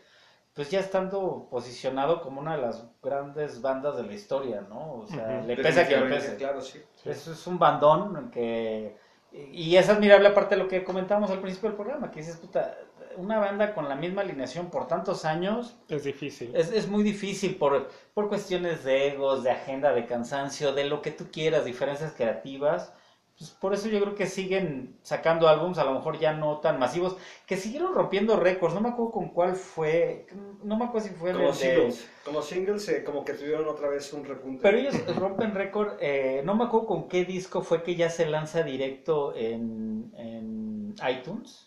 [0.59, 4.95] pues ya estando posicionado como una de las grandes bandas de la historia, ¿no?
[4.95, 6.35] O sea, le pese a quien le pese.
[6.35, 6.81] Claro, sí.
[6.95, 7.09] Sí.
[7.09, 8.97] Eso es un bandón que...
[9.31, 12.77] Y es admirable aparte de lo que comentábamos al principio del programa, que dices, puta,
[13.15, 16.53] una banda con la misma alineación por tantos años Es difícil.
[16.53, 21.01] es, es muy difícil por, por cuestiones de egos, de agenda, de cansancio, de lo
[21.01, 22.91] que tú quieras, diferencias creativas.
[23.39, 26.77] Pues por eso yo creo que siguen sacando álbums, a lo mejor ya no tan
[26.77, 27.15] masivos,
[27.45, 28.75] que siguieron rompiendo récords.
[28.75, 30.27] No me acuerdo con cuál fue,
[30.61, 31.57] no me acuerdo si fue Como el de...
[31.57, 34.61] singles, como singles, eh, como que tuvieron otra vez un repunte.
[34.61, 38.25] Pero ellos rompen récord, eh, no me acuerdo con qué disco fue que ya se
[38.25, 41.65] lanza directo en, en iTunes.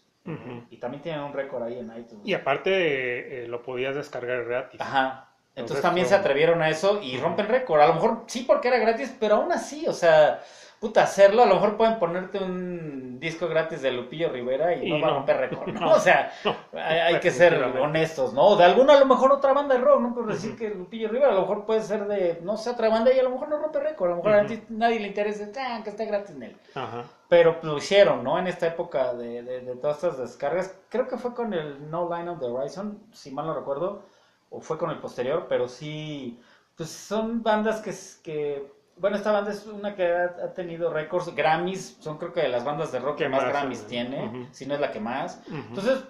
[0.71, 2.25] Y también tienen un récord ahí en iTunes.
[2.25, 4.79] Y aparte eh, lo podías descargar gratis.
[4.81, 5.31] Ajá.
[5.55, 7.81] Entonces Entonces, también se atrevieron a eso y rompen récord.
[7.81, 10.43] A lo mejor sí porque era gratis, pero aún así, o sea,
[10.83, 14.91] puta, hacerlo, a lo mejor pueden ponerte un disco gratis de Lupillo Rivera y, Y
[14.91, 15.81] no va a romper récord, ¿no?
[15.81, 15.93] No.
[15.93, 18.57] O sea, No, hay, que ser honestos, ¿no?
[18.57, 21.31] De alguna, a lo mejor otra banda de rock, no puedo decir que Lupillo Rivera,
[21.31, 23.59] a lo mejor puede ser de, no sé, otra banda y a lo mejor no
[23.59, 24.49] rompe récord, a lo mejor a Ujú.
[24.49, 26.57] ti nadie le interesa, ah, que esté gratis en él.
[26.75, 27.05] Ajá.
[27.29, 28.37] Pero lo hicieron, ¿no?
[28.37, 30.77] En esta época de, de, de todas estas descargas.
[30.89, 34.03] Creo que fue con el No Line of the Horizon, si mal no recuerdo,
[34.51, 36.41] o fue con el posterior, pero sí,
[36.77, 41.99] pues son bandas que bueno, esta banda es una que ha, ha tenido récords, Grammys,
[42.01, 44.75] son creo que de las bandas de rock que más Grammys eh, tiene, si no
[44.75, 45.43] es la que más.
[45.51, 46.05] Entonces,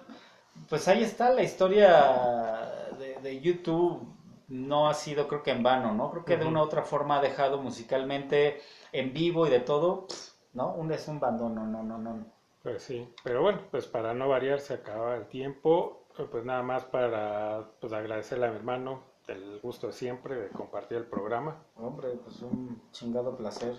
[0.69, 4.07] pues ahí está la historia de, de YouTube.
[4.49, 6.11] No ha sido, creo que en vano, ¿no?
[6.11, 8.61] Creo que de una u otra forma ha dejado musicalmente
[8.91, 10.05] en vivo y de todo,
[10.51, 10.73] ¿no?
[10.73, 12.25] Un, es un bandón, no, no, no, no.
[12.61, 16.85] Pues sí, pero bueno, pues para no variar se acaba el tiempo, pues nada más
[16.85, 22.09] para pues agradecerle a mi hermano el gusto de siempre de compartir el programa, Hombre,
[22.23, 23.75] pues un chingado placer.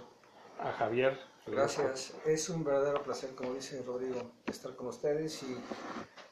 [0.61, 1.18] a Javier.
[1.47, 2.14] Gracias.
[2.24, 5.59] Es un verdadero placer, como dice Rodrigo, estar con ustedes y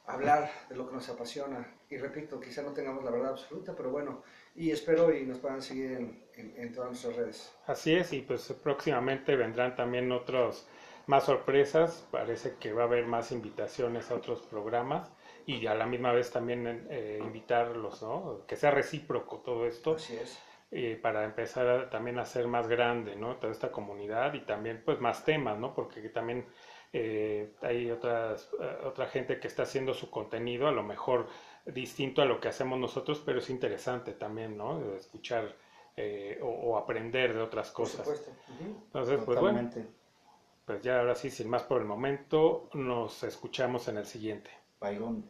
[0.06, 1.66] hablar de lo que nos apasiona.
[1.90, 4.22] Y repito, quizá no tengamos la verdad absoluta, pero bueno,
[4.54, 7.52] y espero y nos puedan seguir en, en- en todas nuestras redes.
[7.66, 10.66] Así es, y pues próximamente vendrán también otros
[11.06, 15.10] más sorpresas, parece que va a haber más invitaciones a otros programas
[15.46, 18.44] y a la misma vez también eh, invitarlos, ¿no?
[18.46, 19.94] Que sea recíproco todo esto.
[19.94, 20.40] Así es.
[20.74, 23.36] eh, para empezar a- también a ser más grande, ¿no?
[23.36, 25.74] Toda esta comunidad y también pues más temas, ¿no?
[25.74, 26.46] Porque también
[26.94, 31.26] eh, hay otras, eh, otra gente que está haciendo su contenido, a lo mejor
[31.66, 34.94] distinto a lo que hacemos nosotros, pero es interesante también, ¿no?
[34.94, 35.54] Escuchar
[35.96, 37.98] eh, o, o aprender de otras Por cosas.
[37.98, 38.30] supuesto.
[38.48, 38.82] Ujú.
[38.86, 39.70] Entonces, pues bueno,
[40.64, 44.50] pues ya ahora sí, sin más por el momento, nos escuchamos en el siguiente.
[44.82, 45.22] 白宫